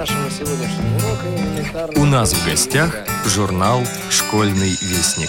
нашего 0.00 0.30
сегодняшнего 0.30 0.96
урока 0.96 1.26
элементарно... 1.28 2.00
У 2.00 2.06
нас 2.06 2.32
в 2.32 2.46
гостях 2.46 2.96
журнал 3.26 3.82
«Школьный 4.08 4.70
вестник». 4.70 5.28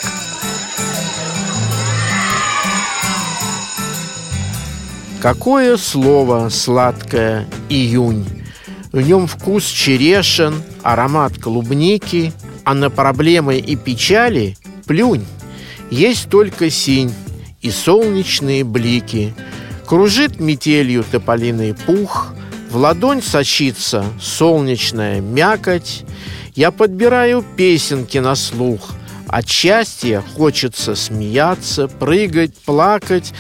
Какое 5.20 5.76
слово 5.76 6.47
сладкое 6.47 7.47
«июнь». 7.68 8.26
В 8.94 9.02
нем 9.02 9.28
вкус 9.28 9.65
черешен, 9.65 10.63
аромат 10.83 11.38
клубники, 11.38 12.31
а 12.63 12.74
на 12.74 12.90
проблемы 12.90 13.58
и 13.58 13.76
печали 13.76 14.56
плюнь. 14.85 15.26
Есть 15.90 16.30
только 16.30 16.70
синь 16.70 17.13
и 17.62 17.70
солнечные 17.70 18.63
блики. 18.63 19.34
Кружит 19.85 20.40
метелью 20.40 21.03
тополиный 21.03 21.73
пух, 21.73 22.30
в 22.72 22.77
ладонь 22.77 23.22
сочится 23.22 24.05
солнечная 24.22 25.20
мякоть. 25.20 26.05
Я 26.55 26.71
подбираю 26.71 27.44
песенки 27.57 28.17
на 28.17 28.34
слух. 28.35 28.91
От 29.27 29.49
счастья 29.49 30.23
хочется 30.38 30.95
смеяться, 30.95 31.89
прыгать, 31.89 32.55
плакать. 32.55 33.34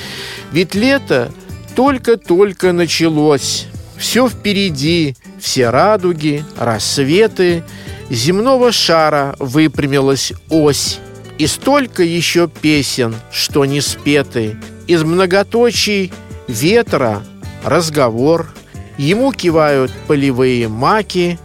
Ведь 0.51 0.75
лето 0.75 1.31
только-только 1.75 2.73
началось. 2.73 3.67
Все 3.95 4.27
впереди, 4.27 5.15
все 5.39 5.69
радуги, 5.69 6.43
рассветы. 6.57 7.63
Земного 8.09 8.73
шара 8.73 9.37
выпрямилась 9.39 10.33
ось. 10.49 10.99
И 11.37 11.47
столько 11.47 12.03
еще 12.03 12.49
песен, 12.49 13.15
что 13.31 13.63
не 13.63 13.79
спеты. 13.79 14.57
Из 14.87 15.03
многоточий 15.03 16.11
ветра 16.49 17.23
разговор. 17.63 18.53
Ему 19.01 19.31
кивают 19.31 19.91
полевые 20.05 20.67
маки, 20.67 21.39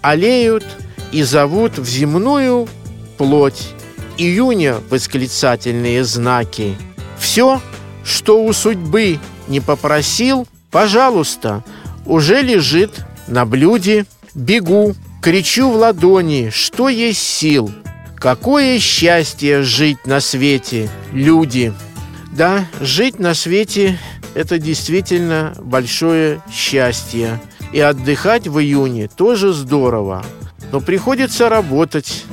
Олеют 0.00 0.64
и 1.12 1.22
зовут 1.22 1.76
в 1.76 1.86
земную 1.86 2.66
плоть. 3.18 3.74
Июня 4.16 4.76
восклицательные 4.88 6.04
знаки. 6.04 6.74
Все, 7.18 7.60
что 8.02 8.42
у 8.42 8.50
судьбы 8.54 9.18
не 9.46 9.60
попросил, 9.60 10.48
пожалуйста, 10.70 11.62
уже 12.06 12.40
лежит 12.40 13.04
на 13.26 13.44
блюде. 13.44 14.06
Бегу, 14.34 14.94
кричу 15.20 15.70
в 15.70 15.76
ладони, 15.76 16.48
что 16.50 16.88
есть 16.88 17.20
сил. 17.20 17.70
Какое 18.16 18.78
счастье 18.78 19.62
жить 19.62 20.06
на 20.06 20.20
свете, 20.20 20.88
люди! 21.12 21.74
Да, 22.34 22.64
жить 22.80 23.18
на 23.18 23.34
свете– 23.34 23.98
это 24.34 24.58
действительно 24.58 25.54
большое 25.58 26.40
счастье. 26.52 27.40
И 27.72 27.80
отдыхать 27.80 28.48
в 28.48 28.58
июне 28.60 29.08
тоже 29.08 29.52
здорово. 29.52 30.24
Но 30.70 30.80
приходится 30.80 31.48
работать, 31.48 32.24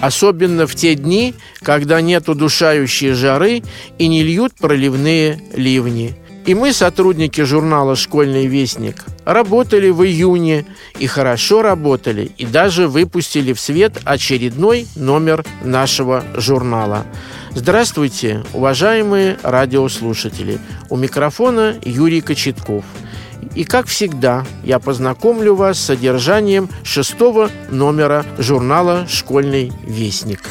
особенно 0.00 0.66
в 0.66 0.74
те 0.74 0.94
дни, 0.94 1.34
когда 1.60 2.00
нет 2.00 2.28
удушающей 2.28 3.12
жары 3.12 3.62
и 3.98 4.08
не 4.08 4.22
льют 4.22 4.54
проливные 4.54 5.40
ливни– 5.54 6.16
и 6.46 6.54
мы, 6.54 6.72
сотрудники 6.72 7.42
журнала 7.42 7.96
«Школьный 7.96 8.46
вестник», 8.46 9.04
работали 9.24 9.90
в 9.90 10.04
июне 10.04 10.66
и 10.98 11.06
хорошо 11.06 11.62
работали, 11.62 12.30
и 12.36 12.44
даже 12.44 12.86
выпустили 12.86 13.52
в 13.52 13.60
свет 13.60 13.98
очередной 14.04 14.86
номер 14.94 15.44
нашего 15.62 16.24
журнала. 16.34 17.06
Здравствуйте, 17.52 18.44
уважаемые 18.52 19.38
радиослушатели! 19.42 20.58
У 20.90 20.96
микрофона 20.96 21.76
Юрий 21.84 22.20
Кочетков. 22.20 22.84
И, 23.54 23.64
как 23.64 23.86
всегда, 23.86 24.44
я 24.64 24.78
познакомлю 24.78 25.54
вас 25.54 25.78
с 25.78 25.84
содержанием 25.84 26.68
шестого 26.82 27.50
номера 27.70 28.26
журнала 28.38 29.06
«Школьный 29.08 29.72
вестник». 29.86 30.42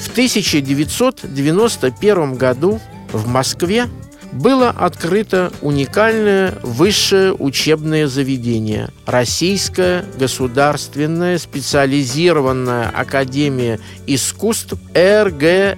В 0.00 0.10
1991 0.10 2.34
году 2.34 2.80
в 3.12 3.28
Москве 3.28 3.86
было 4.32 4.70
открыто 4.70 5.52
уникальное 5.62 6.54
высшее 6.62 7.32
учебное 7.32 8.06
заведение– 8.06 8.90
Российская 9.06 10.04
государственная 10.18 11.38
специализированная 11.38 12.88
академия 12.88 13.80
искусств 14.06 14.74
РГСАИ. 14.94 15.74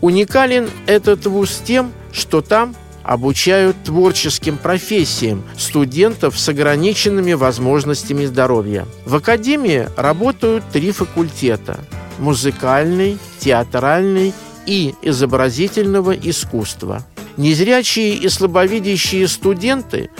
Уникален 0.00 0.68
этот 0.86 1.26
вуз 1.26 1.60
тем, 1.64 1.92
что 2.12 2.40
там 2.40 2.74
обучают 3.02 3.76
творческим 3.84 4.58
профессиям 4.58 5.44
студентов 5.56 6.38
с 6.38 6.48
ограниченными 6.48 7.34
возможностями 7.34 8.24
здоровья. 8.26 8.86
В 9.04 9.14
академии 9.16 9.88
работают 9.96 10.64
три 10.72 10.90
факультета– 10.92 11.78
музыкальный, 12.18 13.18
театральный 13.38 14.34
и 14.66 14.94
изобразительного 15.02 16.12
искусства. 16.12 17.04
Незрячие 17.36 18.14
и 18.14 18.28
слабовидящие 18.28 19.28
студенты 19.28 20.10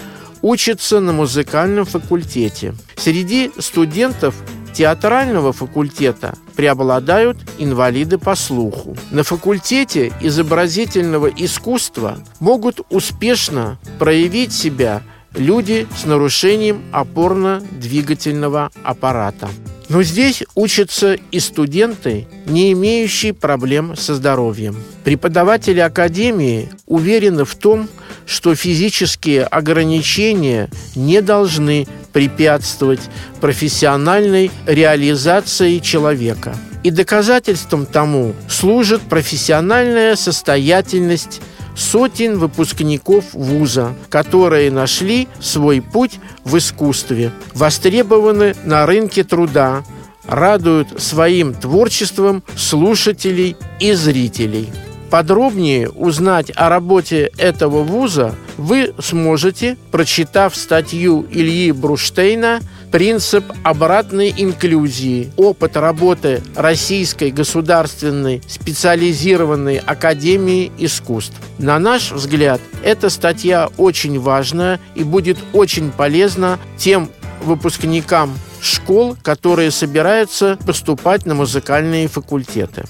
учатся 0.43 1.01
на 1.01 1.13
музыкальном 1.13 1.85
факультете. 1.85 2.75
Среди 2.97 3.51
студентов 3.59 4.35
театрального 4.75 5.53
факультета 5.53 6.35
преобладают 6.55 7.39
инвалиды 7.59 8.19
по 8.19 8.35
слуху. 8.35 8.97
На 9.11 9.23
факультете 9.23 10.13
изобразительного 10.21 11.29
искусства 11.29 12.19
могут 12.41 12.81
успешно 12.91 13.79
проявить 13.99 14.53
себя 14.53 15.03
люди 15.35 15.87
с 15.97 16.05
нарушением 16.05 16.83
опорно-двигательного 16.93 18.71
аппарата. 18.85 19.49
Но 19.89 20.03
здесь 20.03 20.43
учатся 20.55 21.17
и 21.31 21.39
студенты, 21.39 22.27
не 22.47 22.73
имеющие 22.73 23.33
проблем 23.33 23.97
со 23.97 24.15
здоровьем. 24.15 24.77
Преподаватели 25.05 25.79
академии 25.79 26.69
уверены 26.87 27.45
в 27.45 27.55
том, 27.55 27.89
что 28.27 28.55
физические 28.57 29.45
ограничения 29.45 30.69
не 30.97 31.23
должны 31.23 31.87
препятствовать 32.13 33.01
профессиональной 33.41 34.51
реализации 34.67 35.79
человека. 35.79 36.57
И 36.83 36.91
доказательством 36.91 37.87
тому 37.87 38.35
служит 38.49 39.03
профессиональная 39.03 40.17
состоятельность 40.17 41.41
сотен 41.77 42.39
выпускников 42.39 43.27
вуза, 43.33 43.95
которые 44.09 44.71
нашли 44.71 45.29
свой 45.41 45.81
путь 45.81 46.19
в 46.45 46.57
искусстве, 46.59 47.31
востребованы 47.55 48.55
на 48.65 48.87
рынке 48.87 49.23
труда, 49.23 49.85
радуют 50.27 51.01
своим 51.01 51.55
творчеством 51.55 52.43
слушателей 52.57 53.57
и 53.79 53.93
зрителей. 53.93 54.71
Подробнее 55.11 55.89
узнать 55.89 56.51
о 56.57 56.69
работе 56.69 57.31
этого 57.39 57.85
вуза 57.85 58.35
вы 58.57 58.93
сможете, 58.99 59.77
прочитав 59.93 60.57
статью 60.57 61.27
Ильи 61.31 61.71
Бруштейна 61.71 62.61
принцип 62.91 63.45
обратной 63.63 64.33
инклюзии, 64.37 65.33
опыт 65.37 65.77
работы 65.77 66.43
Российской 66.55 67.31
государственной 67.31 68.43
специализированной 68.47 69.79
академии 69.79 70.73
искусств. 70.79 71.35
На 71.59 71.79
наш 71.79 72.13
взгляд, 72.13 72.61
эта 72.83 73.11
статья 73.11 73.69
очень 73.77 74.21
важная 74.21 74.81
и 74.95 75.05
будет 75.05 75.39
очень 75.53 75.91
полезна 75.91 76.59
тем 76.77 77.11
выпускникам 77.43 78.37
школ, 78.61 79.17
которые 79.23 79.71
собираются 79.71 80.59
поступать 80.67 81.27
на 81.27 81.35
музыкальные 81.35 82.09
факультеты. 82.09 82.85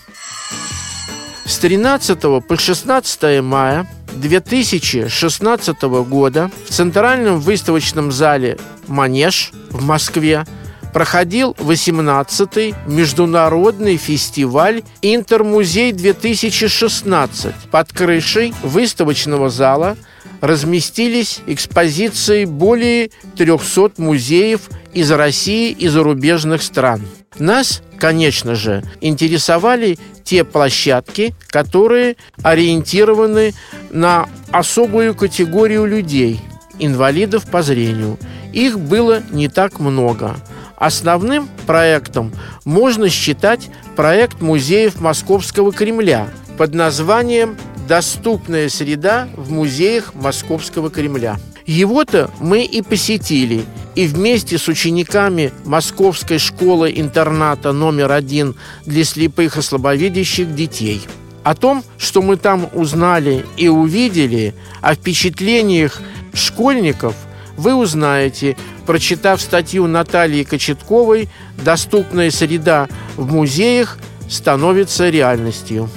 С 1.44 1.58
13 1.58 2.18
по 2.46 2.56
16 2.56 3.42
мая 3.42 3.86
2016 4.20 5.82
года 6.08 6.50
в 6.64 6.70
Центральном 6.70 7.40
выставочном 7.40 8.12
зале 8.12 8.56
«Манеж» 8.86 9.50
в 9.70 9.82
Москве 9.82 10.44
проходил 10.92 11.56
18-й 11.58 12.74
международный 12.86 13.96
фестиваль 13.98 14.82
«Интермузей-2016». 15.02 17.52
Под 17.70 17.92
крышей 17.92 18.54
выставочного 18.62 19.50
зала 19.50 19.98
разместились 20.40 21.40
экспозиции 21.46 22.46
более 22.46 23.10
300 23.36 23.92
музеев 23.98 24.70
из 24.94 25.10
России 25.10 25.70
и 25.70 25.88
зарубежных 25.88 26.62
стран. 26.62 27.02
Нас, 27.38 27.82
конечно 27.98 28.54
же, 28.54 28.82
интересовали 29.00 29.98
те 30.24 30.44
площадки, 30.44 31.34
которые 31.48 32.16
ориентированы 32.42 33.54
на 33.90 34.28
особую 34.50 35.14
категорию 35.14 35.86
людей– 35.86 36.40
инвалидов 36.78 37.46
по 37.50 37.62
зрению. 37.62 38.18
Их 38.52 38.78
было 38.78 39.22
не 39.30 39.48
так 39.48 39.80
много. 39.80 40.36
Основным 40.76 41.48
проектом 41.66 42.32
можно 42.64 43.08
считать 43.08 43.68
проект 43.96 44.40
музеев 44.40 45.00
Московского 45.00 45.72
Кремля 45.72 46.28
под 46.58 46.74
названием 46.74 47.56
«Доступная 47.88 48.68
среда 48.68 49.28
в 49.36 49.50
музеях 49.50 50.14
Московского 50.14 50.90
Кремля». 50.90 51.38
Его-то 51.66 52.30
мы 52.38 52.64
и 52.64 52.80
посетили 52.80 53.64
и 53.96 54.06
вместе 54.06 54.56
с 54.56 54.68
учениками 54.68 55.52
Московской 55.64 56.38
школы-интерната 56.38 57.72
номер 57.72 58.12
один 58.12 58.54
для 58.84 59.04
слепых 59.04 59.56
и 59.58 59.62
слабовидящих 59.62 60.54
детей. 60.54 61.02
О 61.42 61.54
том, 61.54 61.82
что 61.98 62.22
мы 62.22 62.36
там 62.36 62.68
узнали 62.72 63.44
и 63.56 63.68
увидели, 63.68 64.54
о 64.80 64.94
впечатлениях 64.94 66.00
школьников 66.34 67.14
вы 67.56 67.74
узнаете, 67.74 68.56
прочитав 68.84 69.40
статью 69.40 69.86
Натальи 69.86 70.44
Кочетковой 70.44 71.28
«Доступная 71.64 72.30
среда 72.30 72.88
в 73.16 73.32
музеях 73.32 73.98
становится 74.28 75.08
реальностью». 75.08 75.88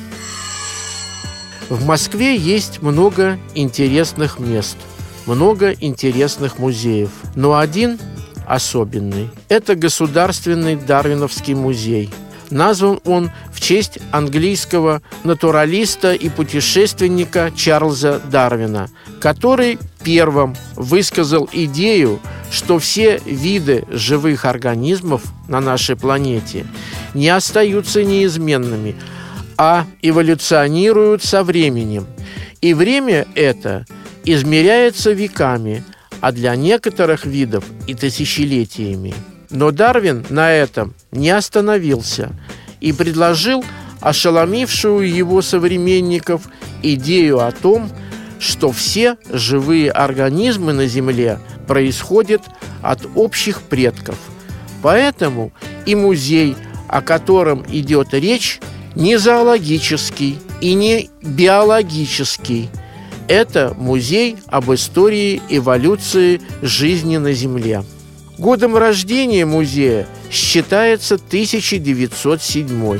В 1.67 1.85
Москве 1.85 2.35
есть 2.35 2.81
много 2.81 3.37
интересных 3.53 4.39
мест, 4.39 4.77
много 5.25 5.71
интересных 5.71 6.59
музеев, 6.59 7.09
но 7.35 7.57
один 7.57 7.99
особенный. 8.47 9.29
Это 9.47 9.75
Государственный 9.75 10.75
Дарвиновский 10.75 11.53
музей. 11.53 12.09
Назван 12.49 12.99
он 13.05 13.31
в 13.53 13.61
честь 13.61 13.99
английского 14.11 15.03
натуралиста 15.23 16.13
и 16.13 16.29
путешественника 16.29 17.51
Чарльза 17.55 18.19
Дарвина, 18.31 18.89
который 19.21 19.77
первым 20.03 20.55
высказал 20.75 21.47
идею, 21.51 22.19
что 22.49 22.79
все 22.79 23.21
виды 23.25 23.85
живых 23.91 24.45
организмов 24.45 25.21
на 25.47 25.61
нашей 25.61 25.95
планете 25.95 26.65
не 27.13 27.29
остаются 27.29 28.03
неизменными– 28.03 28.95
а 29.59 29.85
эволюционируют 30.01 31.21
со 31.21 31.43
временем. 31.43 32.07
И 32.61 32.73
время 32.73 33.27
это 33.35 33.85
измеряется 34.23 35.11
веками, 35.11 35.83
а 36.21 36.31
для 36.31 36.55
некоторых 36.55 37.25
видов 37.25 37.63
и 37.87 37.93
тысячелетиями. 37.93 39.13
Но 39.49 39.71
Дарвин 39.71 40.25
на 40.29 40.51
этом 40.51 40.93
не 41.11 41.29
остановился 41.29 42.31
и 42.81 42.93
предложил 42.93 43.63
ошеломившую 44.01 45.09
его 45.09 45.41
современников 45.41 46.43
идею 46.83 47.39
о 47.39 47.51
том, 47.51 47.89
что 48.39 48.71
все 48.71 49.17
живые 49.29 49.91
организмы 49.91 50.73
на 50.73 50.87
Земле 50.87 51.39
происходят 51.67 52.41
от 52.81 53.05
общих 53.15 53.61
предков. 53.61 54.17
Поэтому 54.81 55.51
и 55.85 55.95
музей, 55.95 56.55
о 56.87 57.01
котором 57.01 57.65
идет 57.69 58.13
речь, 58.13 58.59
не 58.95 59.17
зоологический 59.17 60.39
и 60.61 60.73
не 60.73 61.09
биологический. 61.21 62.69
Это 63.29 63.75
музей 63.77 64.37
об 64.47 64.73
истории 64.73 65.39
эволюции 65.49 66.41
жизни 66.63 67.17
на 67.17 67.31
Земле. 67.33 67.83
Годом 68.39 68.75
рождения 68.75 69.45
музея 69.45 70.07
считается 70.31 71.15
1907, 71.15 72.99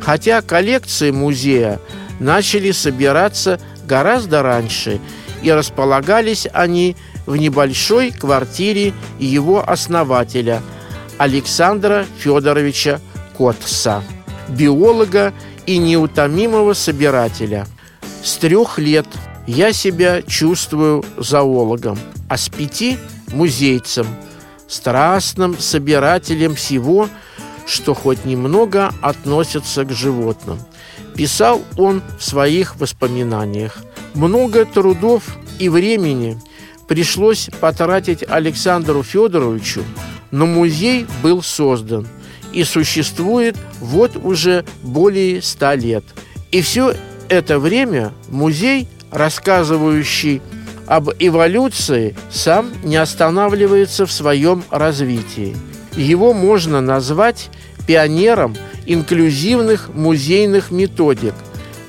хотя 0.00 0.42
коллекции 0.42 1.12
музея 1.12 1.78
начали 2.18 2.72
собираться 2.72 3.60
гораздо 3.86 4.42
раньше, 4.42 4.98
и 5.40 5.52
располагались 5.52 6.48
они 6.52 6.96
в 7.26 7.36
небольшой 7.36 8.10
квартире 8.10 8.92
его 9.20 9.62
основателя 9.64 10.62
Александра 11.16 12.04
Федоровича 12.18 13.00
Котса 13.38 14.02
биолога 14.48 15.32
и 15.66 15.78
неутомимого 15.78 16.72
собирателя. 16.72 17.68
С 18.24 18.34
трех 18.36 18.78
лет 18.80 19.06
я 19.50 19.72
себя 19.72 20.22
чувствую 20.22 21.04
зоологом, 21.16 21.98
а 22.28 22.36
с 22.36 22.48
пяти– 22.48 22.98
музейцем, 23.32 24.06
страстным 24.68 25.58
собирателем 25.58 26.54
всего, 26.54 27.08
что 27.66 27.94
хоть 27.94 28.24
немного 28.24 28.92
относится 29.00 29.84
к 29.84 29.92
животным. 29.92 30.58
Писал 31.14 31.62
он 31.76 32.02
в 32.18 32.24
своих 32.24 32.76
воспоминаниях. 32.76 33.78
Много 34.14 34.64
трудов 34.64 35.24
и 35.58 35.68
времени 35.68 36.40
пришлось 36.88 37.50
потратить 37.60 38.24
Александру 38.28 39.02
Федоровичу, 39.02 39.84
но 40.30 40.46
музей 40.46 41.06
был 41.22 41.42
создан– 41.42 42.06
и 42.52 42.64
существует 42.64 43.56
вот 43.80 44.16
уже 44.16 44.64
более 44.82 45.42
ста 45.42 45.74
лет. 45.74 46.04
И 46.50 46.62
все 46.62 46.94
это 47.28 47.58
время 47.58 48.12
музей, 48.28 48.88
рассказывающий 49.10 50.42
об 50.86 51.10
эволюции, 51.18 52.16
сам 52.30 52.70
не 52.82 52.96
останавливается 52.96 54.06
в 54.06 54.12
своем 54.12 54.64
развитии. 54.70 55.56
Его 55.96 56.32
можно 56.32 56.80
назвать 56.80 57.50
пионером 57.86 58.56
инклюзивных 58.86 59.90
музейных 59.94 60.70
методик. 60.70 61.34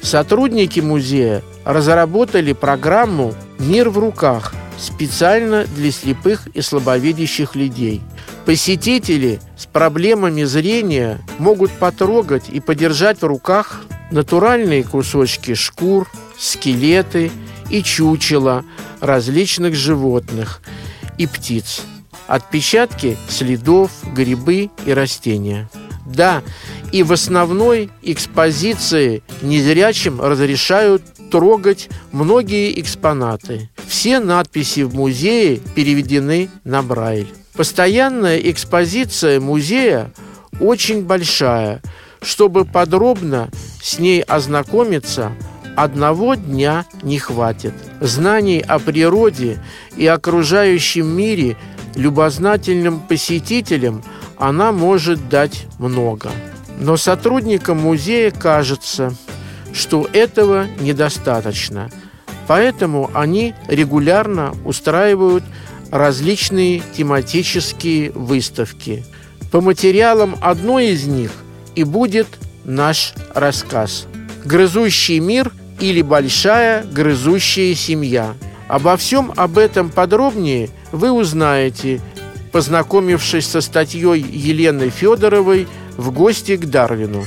Сотрудники 0.01 0.79
музея 0.79 1.43
разработали 1.65 2.53
программу 2.53 3.33
«Мир 3.59 3.89
в 3.89 3.97
руках» 3.97 4.53
специально 4.77 5.65
для 5.65 5.91
слепых 5.91 6.47
и 6.53 6.61
слабовидящих 6.61 7.55
людей. 7.55 8.01
Посетители 8.45 9.39
с 9.57 9.67
проблемами 9.67 10.43
зрения 10.43 11.19
могут 11.37 11.71
потрогать 11.71 12.49
и 12.49 12.59
подержать 12.59 13.21
в 13.21 13.25
руках 13.25 13.83
натуральные 14.11 14.83
кусочки 14.83 15.53
шкур, 15.53 16.09
скелеты 16.41 17.31
и 17.69 17.83
чучела 17.83 18.65
различных 18.99 19.75
животных 19.75 20.61
и 21.17 21.27
птиц, 21.27 21.83
отпечатки 22.27 23.15
следов, 23.29 23.91
грибы 24.13 24.71
и 24.85 24.93
растения. 24.93 25.69
Да, 26.05 26.41
и 26.91 27.03
в 27.03 27.13
основной 27.13 27.91
экспозиции 28.01 29.21
незрячим 29.43 30.19
разрешают 30.19 31.03
трогать 31.29 31.89
многие 32.11 32.79
экспонаты. 32.81 33.69
Все 33.87 34.19
надписи 34.19 34.81
в 34.81 34.95
музее 34.95 35.57
переведены 35.75 36.49
на 36.63 36.81
Брайль. 36.81 37.31
Постоянная 37.53 38.37
экспозиция 38.37 39.39
музея 39.39 40.11
очень 40.59 41.03
большая. 41.03 41.81
Чтобы 42.21 42.65
подробно 42.65 43.49
с 43.81 43.97
ней 43.99 44.21
ознакомиться, 44.21 45.31
одного 45.75 46.35
дня 46.35 46.85
не 47.01 47.19
хватит. 47.19 47.73
Знаний 47.99 48.59
о 48.59 48.79
природе 48.79 49.59
и 49.95 50.05
окружающем 50.07 51.07
мире 51.07 51.57
любознательным 51.95 52.99
посетителям 52.99 54.03
она 54.37 54.71
может 54.71 55.29
дать 55.29 55.67
много. 55.77 56.29
Но 56.79 56.97
сотрудникам 56.97 57.79
музея 57.79 58.31
кажется, 58.31 59.13
что 59.73 60.07
этого 60.11 60.65
недостаточно. 60.79 61.89
Поэтому 62.47 63.09
они 63.13 63.53
регулярно 63.67 64.53
устраивают 64.65 65.43
различные 65.91 66.81
тематические 66.95 68.11
выставки. 68.11 69.05
По 69.51 69.61
материалам 69.61 70.35
одной 70.41 70.87
из 70.87 71.05
них 71.05 71.31
и 71.75 71.83
будет 71.83 72.27
наш 72.63 73.13
рассказ 73.33 74.07
«Грызущий 74.43 75.19
мир» 75.19 75.51
или 75.81 76.01
«Большая 76.01 76.83
грызущая 76.83 77.75
семья». 77.75 78.35
Обо 78.67 78.95
всем 78.95 79.33
об 79.35 79.57
этом 79.57 79.89
подробнее 79.89 80.69
вы 80.93 81.11
узнаете, 81.11 81.99
познакомившись 82.53 83.47
со 83.47 83.59
статьей 83.59 84.21
Елены 84.21 84.89
Федоровой 84.89 85.67
«В 85.97 86.11
гости 86.11 86.55
к 86.55 86.65
Дарвину». 86.65 87.25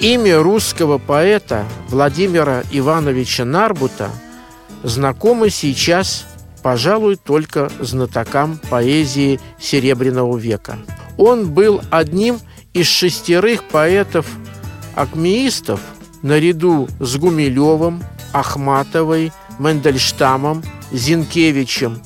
Имя 0.00 0.40
русского 0.40 0.98
поэта 0.98 1.64
Владимира 1.88 2.64
Ивановича 2.72 3.44
Нарбута 3.44 4.10
знакомо 4.82 5.50
сейчас 5.50 6.26
пожалуй, 6.62 7.16
только 7.16 7.70
знатокам 7.80 8.60
поэзии 8.68 9.40
Серебряного 9.58 10.36
века. 10.36 10.76
Он 11.16 11.50
был 11.50 11.80
одним 11.90 12.38
из 12.74 12.86
шестерых 12.86 13.64
поэтов-акмеистов 13.64 15.80
наряду 16.22 16.88
с 17.00 17.16
Гумилевым, 17.16 18.02
Ахматовой, 18.32 19.32
Мендельштамом, 19.58 20.62
Зинкевичем 20.92 22.00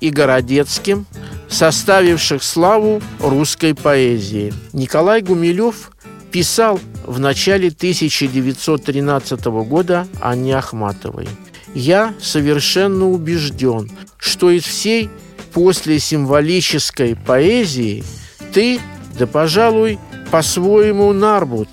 и 0.00 0.10
Городецким, 0.10 1.06
составивших 1.48 2.42
славу 2.42 3.02
русской 3.20 3.74
поэзии. 3.74 4.52
Николай 4.72 5.22
Гумилев 5.22 5.92
писал 6.30 6.78
в 7.04 7.18
начале 7.18 7.68
1913 7.68 9.44
года 9.44 10.06
Анне 10.20 10.56
Ахматовой– 10.56 11.28
я 11.74 12.14
совершенно 12.20 13.08
убежден, 13.08 13.90
что 14.16 14.50
из 14.50 14.64
всей 14.64 15.10
после 15.52 15.98
символической 15.98 17.16
поэзии 17.16 18.04
ты, 18.52 18.80
да, 19.18 19.26
пожалуй, 19.26 19.98
по-своему 20.30 21.12
Нарбут, 21.12 21.68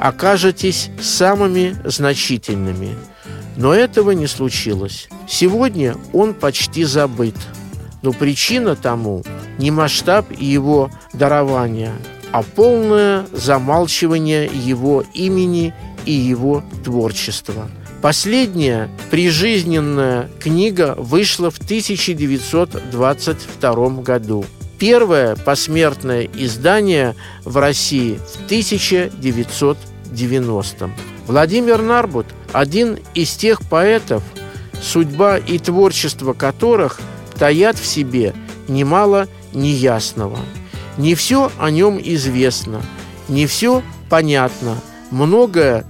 окажетесь 0.00 0.90
самыми 1.00 1.76
значительными. 1.84 2.96
Но 3.56 3.72
этого 3.74 4.10
не 4.12 4.26
случилось. 4.26 5.08
Сегодня 5.28 5.96
он 6.12 6.34
почти 6.34 6.84
забыт. 6.84 7.34
Но 8.02 8.12
причина 8.12 8.76
тому 8.76 9.24
не 9.58 9.70
масштаб 9.70 10.32
его 10.32 10.90
дарования, 11.12 11.92
а 12.32 12.42
полное 12.42 13.26
замалчивание 13.32 14.46
его 14.46 15.04
имени 15.12 15.74
и 16.06 16.12
его 16.12 16.64
творчества. 16.82 17.68
Последняя 18.00 18.88
прижизненная 19.10 20.30
книга 20.40 20.94
вышла 20.96 21.50
в 21.50 21.58
1922 21.58 23.88
году. 24.02 24.46
Первое 24.80 25.36
посмертное 25.36 26.28
издание 26.32 27.14
в 27.44 27.58
России 27.58 28.16
в 28.16 28.46
1990. 28.46 30.90
Владимир 31.26 31.82
Нарбут– 31.82 32.26
один 32.52 32.98
из 33.14 33.36
тех 33.36 33.60
поэтов, 33.68 34.22
судьба 34.80 35.36
и 35.36 35.58
творчество 35.58 36.32
которых 36.32 36.98
таят 37.38 37.78
в 37.78 37.84
себе 37.84 38.32
немало 38.68 39.28
неясного. 39.52 40.38
Не 40.96 41.14
все 41.14 41.52
о 41.58 41.70
нем 41.70 42.00
известно, 42.02 42.80
не 43.28 43.46
все 43.46 43.82
понятно, 44.08 44.78
многое 45.10 45.84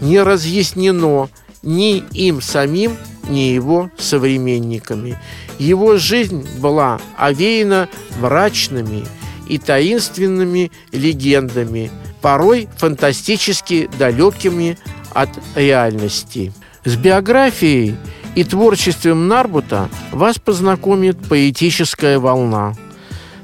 не 0.00 0.22
разъяснено 0.22 1.28
ни 1.62 2.04
им 2.12 2.40
самим, 2.40 2.96
ни 3.30 3.52
его 3.52 3.90
современниками. 3.96 5.16
Его 5.58 5.96
жизнь 5.96 6.46
была 6.58 7.00
овеяна 7.16 7.88
мрачными 8.20 9.06
и 9.48 9.58
таинственными 9.58 10.70
легендами, 10.92 11.90
порой 12.20 12.68
фантастически 12.76 13.88
далекими 13.98 14.76
от 15.12 15.30
реальности. 15.54 16.52
С 16.84 16.96
биографией 16.96 17.96
и 18.34 18.44
творчеством 18.44 19.28
Нарбута 19.28 19.88
вас 20.12 20.38
познакомит 20.38 21.18
поэтическая 21.28 22.18
волна. 22.18 22.74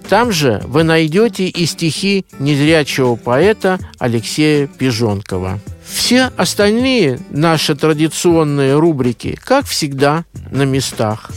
Там 0.08 0.30
же 0.30 0.62
вы 0.66 0.84
найдете 0.84 1.48
и 1.48 1.66
стихи 1.66 2.24
незрячего 2.38 3.16
поэта 3.16 3.80
Алексея 3.98 4.68
Пижонкова. 4.68 5.60
Все 5.86 6.32
остальные 6.36 7.20
наши 7.30 7.76
традиционные 7.76 8.76
рубрики, 8.78 9.38
как 9.42 9.66
всегда, 9.66 10.24
на 10.50 10.64
местах. 10.64 11.30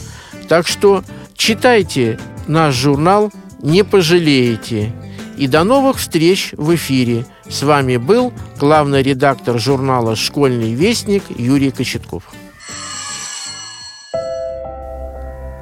Так 0.48 0.66
что 0.66 1.04
читайте 1.36 2.18
наш 2.48 2.74
журнал, 2.74 3.30
не 3.62 3.84
пожалеете. 3.84 4.92
И 5.36 5.46
до 5.46 5.64
новых 5.64 5.98
встреч 5.98 6.50
в 6.56 6.74
эфире. 6.74 7.24
С 7.48 7.62
вами 7.62 7.96
был 7.96 8.32
главный 8.58 9.02
редактор 9.02 9.58
журнала 9.58 10.16
«Школьный 10.16 10.74
вестник» 10.74 11.22
Юрий 11.30 11.70
Кочетков. 11.70 12.24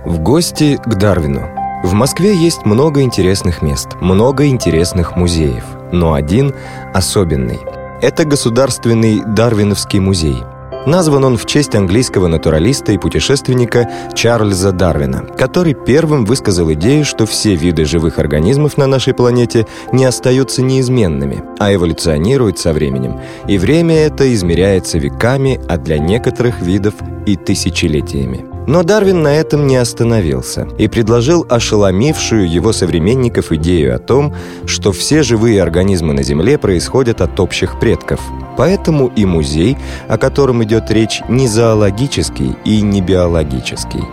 В 0.05 0.19
гости 0.19 0.81
к 0.83 0.95
Дарвину. 0.95 1.49
В 1.85 1.93
Москве 1.93 2.35
есть 2.35 2.65
много 2.65 3.03
интересных 3.03 3.63
мест, 3.63 3.89
много 4.01 4.47
интересных 4.47 5.15
музеев, 5.15 5.65
но 5.93 6.15
один 6.15 6.55
особенный– 6.93 7.61
это 8.01 8.25
Государственный 8.25 9.23
Дарвиновский 9.25 9.99
музей. 9.99 10.43
Назван 10.87 11.25
он 11.25 11.37
в 11.37 11.45
честь 11.45 11.75
английского 11.75 12.29
натуралиста 12.29 12.93
и 12.93 12.99
путешественника 12.99 13.89
Чарльза 14.15 14.73
Дарвина, 14.73 15.27
который 15.37 15.75
первым 15.75 16.25
высказал 16.25 16.73
идею, 16.73 17.05
что 17.05 17.27
все 17.27 17.57
виды 17.57 17.85
живых 17.85 18.19
организмов 18.19 18.77
на 18.79 18.87
нашей 18.87 19.13
планете 19.13 19.67
не 19.93 20.05
остаются 20.05 20.63
неизменными, 20.63 21.43
а 21.59 21.75
эволюционируют 21.75 22.59
со 22.59 22.73
временем. 22.73 23.21
И 23.49 23.59
время 23.59 23.97
это 23.97 24.33
измеряется 24.33 24.99
веками, 24.99 25.61
а 25.69 25.77
для 25.77 25.99
некоторых 25.99 26.61
видов 26.63 26.95
и 27.27 27.37
тысячелетиями. 27.37 28.48
Но 28.69 28.83
Дарвин 28.83 29.23
на 29.23 29.35
этом 29.35 29.67
не 29.67 29.77
остановился 29.77 30.69
и 30.77 30.89
предложил 30.89 31.47
ошеломившую 31.49 32.47
его 32.47 32.75
современников 32.75 33.51
идею 33.51 33.97
о 33.97 33.99
том, 33.99 34.35
что 34.67 34.93
все 34.93 35.23
живые 35.23 35.63
организмы 35.63 36.13
на 36.13 36.23
Земле 36.23 36.59
происходят 36.59 37.23
от 37.23 37.41
общих 37.41 37.81
предков. 37.81 38.21
Поэтому 38.59 39.07
и 39.17 39.25
музей, 39.25 39.79
о 40.07 40.19
котором 40.19 40.63
идет 40.65 40.91
речь, 40.91 41.23
не 41.31 41.49
зоологический 41.49 42.57
и 42.67 42.83
не 42.83 43.01
биологический. 43.01 44.05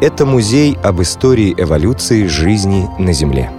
Это 0.00 0.24
музей 0.24 0.78
об 0.82 1.02
истории 1.02 1.54
эволюции 1.58 2.26
жизни 2.28 2.88
на 2.98 3.12
Земле. 3.12 3.50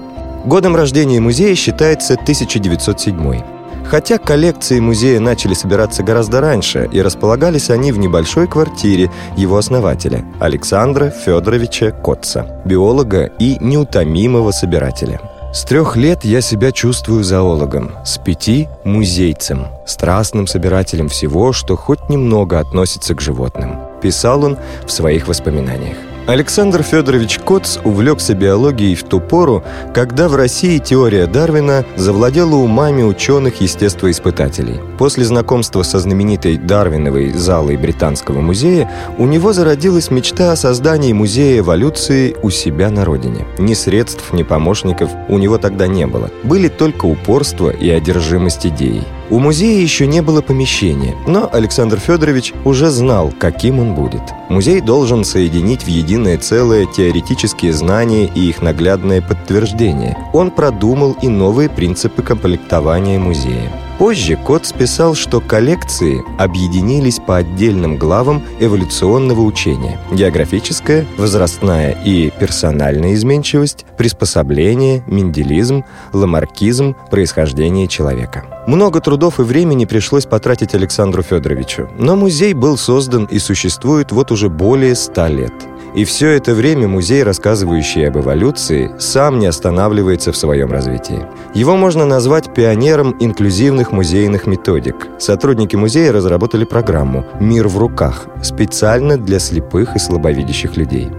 Годом 0.46 0.75
рождения 0.75 1.20
музея 1.20 1.53
считается 1.53 2.15
1907 2.15 3.59
Хотя 3.89 4.19
коллекции 4.19 4.79
музея 4.79 5.19
начали 5.19 5.55
собираться 5.55 6.03
гораздо 6.03 6.41
раньше, 6.41 6.88
и 6.91 7.01
располагались 7.01 7.72
они 7.72 7.91
в 7.91 7.98
небольшой 7.98 8.48
квартире 8.48 9.12
его 9.36 9.58
основателя, 9.58 10.24
Александра 10.39 11.10
Федоровича 11.10 11.91
Котца, 11.91 12.62
биолога 12.65 13.31
и 13.39 13.58
неутомимого 13.60 14.51
собирателя. 14.51 15.19
С 15.51 15.63
трех 15.63 15.96
лет 15.98 16.24
я 16.24 16.41
себя 16.41 16.72
чувствую 16.72 17.24
зоологом, 17.24 17.93
с 18.05 18.19
пяти– 18.19 18.67
музейцем, 18.84 19.65
страстным 19.88 20.46
собирателем 20.46 21.10
всего, 21.10 21.51
что 21.51 21.75
хоть 21.75 22.10
немного 22.10 22.60
относится 22.60 23.15
к 23.15 23.22
животным. 23.22 23.79
Писал 24.03 24.46
он 24.46 24.60
в 24.86 24.91
своих 24.91 25.27
воспоминаниях. 25.27 25.98
Александр 26.29 26.83
Федорович 26.83 27.39
Коц 27.39 27.79
увлекся 27.83 28.36
биологией 28.36 28.93
в 28.93 29.03
ту 29.03 29.19
пору, 29.19 29.63
когда 29.95 30.29
в 30.29 30.36
России 30.36 30.77
теория 30.77 31.25
Дарвина 31.25 31.83
завладела 31.95 32.53
умами 32.53 33.01
ученых-естествоиспытателей. 33.01 34.79
После 35.00 35.25
знакомства 35.25 35.81
со 35.81 36.00
знаменитой 36.00 36.57
Дарвиновой 36.57 37.33
залой 37.33 37.77
Британского 37.77 38.41
музея 38.41 38.91
у 39.17 39.25
него 39.25 39.53
зародилась 39.53 40.12
мечта 40.12 40.51
о 40.51 40.55
создании 40.55 41.13
музея 41.13 41.62
эволюции 41.62 42.38
у 42.43 42.51
себя 42.51 42.91
на 42.91 43.05
родине. 43.05 43.48
Ни 43.57 43.74
средств, 43.74 44.31
ни 44.31 44.43
помощников 44.43 45.09
у 45.29 45.39
него 45.39 45.57
тогда 45.57 45.88
не 45.88 46.05
было. 46.05 46.29
Были 46.43 46.67
только 46.67 47.07
упорство 47.07 47.71
и 47.71 47.89
одержимость 47.89 48.67
идеей. 48.67 49.01
У 49.31 49.38
музея 49.38 49.79
еще 49.79 50.07
не 50.07 50.21
было 50.21 50.41
помещения, 50.41 51.15
но 51.27 51.48
Александр 51.51 52.00
Федорович 52.00 52.53
уже 52.65 52.89
знал, 52.89 53.31
каким 53.38 53.79
он 53.79 53.93
будет. 53.93 54.24
Музей 54.50 54.81
должен 54.81 55.24
соединить 55.24 55.83
в 55.83 55.88
единое 55.88 56.39
целое 56.39 56.88
теоретические 56.88 57.74
знания 57.74 58.25
и 58.33 58.50
их 58.50 58.63
наглядное 58.63 59.21
подтверждение. 59.21 60.17
Он 60.33 60.50
продумал 60.50 61.15
и 61.21 61.27
новые 61.27 61.69
принципы 61.69 62.24
комплектования 62.24 63.19
музея. 63.19 63.71
Позже 64.00 64.38
Кот 64.38 64.65
списал, 64.65 65.13
что 65.13 65.41
коллекции 65.41 66.24
объединились 66.38 67.20
по 67.20 67.36
отдельным 67.36 67.98
главам 67.98 68.41
эволюционного 68.62 69.41
учения– 69.41 70.00
географическая, 70.12 71.06
возрастная 71.18 71.91
и 72.06 72.29
персональная 72.39 73.13
изменчивость, 73.15 73.86
приспособление, 73.98 75.03
менделизм, 75.06 75.84
ламаркизм, 76.13 76.96
происхождение 77.12 77.89
человека. 77.89 78.46
Много 78.68 79.01
трудов 79.01 79.41
и 79.41 79.44
времени 79.44 79.84
пришлось 79.84 80.25
потратить 80.25 80.74
Александру 80.74 81.22
Федоровичу, 81.22 81.89
но 82.00 82.15
музей 82.15 82.53
был 82.53 82.77
создан 82.77 83.25
и 83.25 83.38
существует 83.38 84.13
вот 84.13 84.32
уже 84.32 84.48
более 84.48 84.96
ста 84.96 85.27
лет– 85.27 85.51
и 85.96 86.03
все 86.05 86.29
это 86.29 86.53
время 86.53 86.88
музей, 86.88 87.24
рассказывающий 87.24 88.08
об 88.08 88.17
эволюции, 88.17 88.91
сам 89.00 89.39
не 89.39 89.48
останавливается 89.48 90.31
в 90.31 90.38
своем 90.38 90.72
развитии. 90.72 91.25
Его 91.53 91.75
можно 91.75 92.05
назвать 92.05 92.53
пионером 92.53 93.15
инклюзивных 93.19 93.91
музейных 93.91 94.48
методик. 94.48 95.08
Сотрудники 95.19 95.75
музея 95.75 96.12
разработали 96.12 96.65
программу 96.65 97.25
«Мир 97.39 97.67
в 97.67 97.77
руках» 97.77 98.27
специально 98.41 99.17
для 99.17 99.39
слепых 99.39 99.96
и 99.96 100.00
слабовидящих 100.00 100.77
людей. 100.77 101.10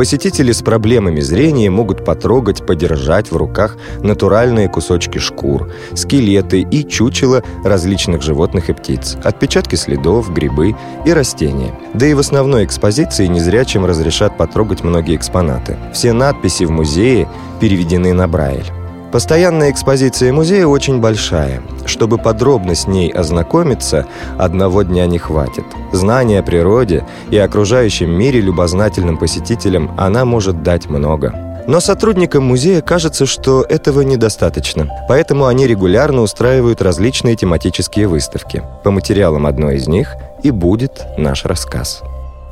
Посетители 0.00 0.52
с 0.52 0.62
проблемами 0.62 1.20
зрения 1.20 1.68
могут 1.68 2.06
потрогать, 2.06 2.64
подержать 2.64 3.30
в 3.30 3.36
руках 3.36 3.76
натуральные 4.02 4.66
кусочки 4.70 5.18
шкур, 5.18 5.70
скелеты 5.92 6.62
и 6.62 6.88
чучела 6.88 7.42
различных 7.62 8.22
животных 8.22 8.70
и 8.70 8.72
птиц, 8.72 9.18
отпечатки 9.22 9.74
следов, 9.74 10.32
грибы 10.32 10.74
и 11.04 11.12
растения. 11.12 11.78
Да 11.92 12.06
и 12.06 12.14
в 12.14 12.18
основной 12.18 12.64
экспозиции 12.64 13.26
незрячим 13.26 13.84
разрешат 13.84 14.38
потрогать 14.38 14.82
многие 14.82 15.16
экспонаты. 15.16 15.76
Все 15.92 16.14
надписи 16.14 16.64
в 16.64 16.70
музее 16.70 17.28
переведены 17.60 18.14
на 18.14 18.26
Брайль. 18.26 18.79
Постоянная 19.12 19.72
экспозиция 19.72 20.32
музея 20.32 20.66
очень 20.66 21.00
большая. 21.00 21.62
Чтобы 21.84 22.16
подробно 22.16 22.76
с 22.76 22.86
ней 22.86 23.10
ознакомиться, 23.10 24.06
одного 24.38 24.82
дня 24.82 25.06
не 25.06 25.18
хватит. 25.18 25.64
Знания 25.92 26.38
о 26.38 26.44
природе 26.44 27.04
и 27.30 27.36
окружающем 27.36 28.10
мире 28.10 28.40
любознательным 28.40 29.18
посетителям 29.18 29.90
она 29.98 30.24
может 30.24 30.62
дать 30.62 30.88
много. 30.88 31.34
Но 31.66 31.80
сотрудникам 31.80 32.44
музея 32.44 32.82
кажется, 32.82 33.26
что 33.26 33.62
этого 33.62 34.02
недостаточно, 34.02 34.88
поэтому 35.08 35.46
они 35.46 35.66
регулярно 35.66 36.22
устраивают 36.22 36.80
различные 36.80 37.36
тематические 37.36 38.06
выставки. 38.06 38.62
По 38.84 38.92
материалам 38.92 39.46
одной 39.46 39.76
из 39.76 39.88
них 39.88 40.14
и 40.42 40.52
будет 40.52 41.04
наш 41.18 41.44
рассказ. 41.44 42.02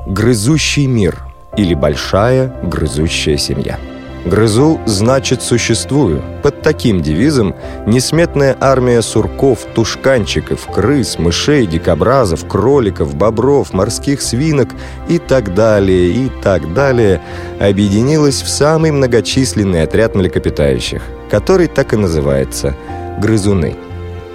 «Грызущий 0.06 0.86
мир» 0.86 1.24
или 1.56 1.74
«Большая 1.74 2.52
грызущая 2.62 3.36
семья». 3.36 3.78
«Грызу, 4.24 4.80
значит, 4.86 5.42
существую». 5.42 6.22
Под 6.42 6.62
таким 6.62 7.02
девизом 7.02 7.54
несметная 7.86 8.56
армия 8.60 9.02
сурков, 9.02 9.60
тушканчиков, 9.74 10.66
крыс, 10.66 11.18
мышей, 11.18 11.66
дикобразов, 11.66 12.46
кроликов, 12.46 13.14
бобров, 13.14 13.72
морских 13.72 14.20
свинок 14.22 14.68
и 15.08 15.18
так 15.18 15.54
далее, 15.54 16.10
и 16.10 16.30
так 16.42 16.74
далее 16.74 17.20
объединилась 17.60 18.42
в 18.42 18.48
самый 18.48 18.90
многочисленный 18.90 19.82
отряд 19.82 20.14
млекопитающих, 20.14 21.02
который 21.30 21.66
так 21.68 21.92
и 21.92 21.96
называется– 21.96 22.76
грызуны– 23.20 23.76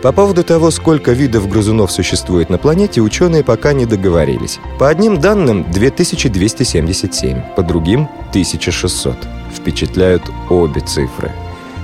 по 0.03 0.11
поводу 0.11 0.43
того, 0.43 0.69
сколько 0.69 1.13
видов 1.13 1.47
грызунов 1.47 1.89
существует 1.89 2.49
на 2.49 2.57
планете, 2.57 2.99
ученые 2.99 3.41
пока 3.41 3.71
не 3.71 3.85
договорились. 3.85 4.59
По 4.77 4.89
одним 4.89 5.21
данным 5.21 5.65
2277, 5.71 7.55
по 7.55 7.63
другим 7.63 8.09
1600. 8.31 9.15
Впечатляют 9.53 10.24
обе 10.50 10.81
цифры. 10.81 11.31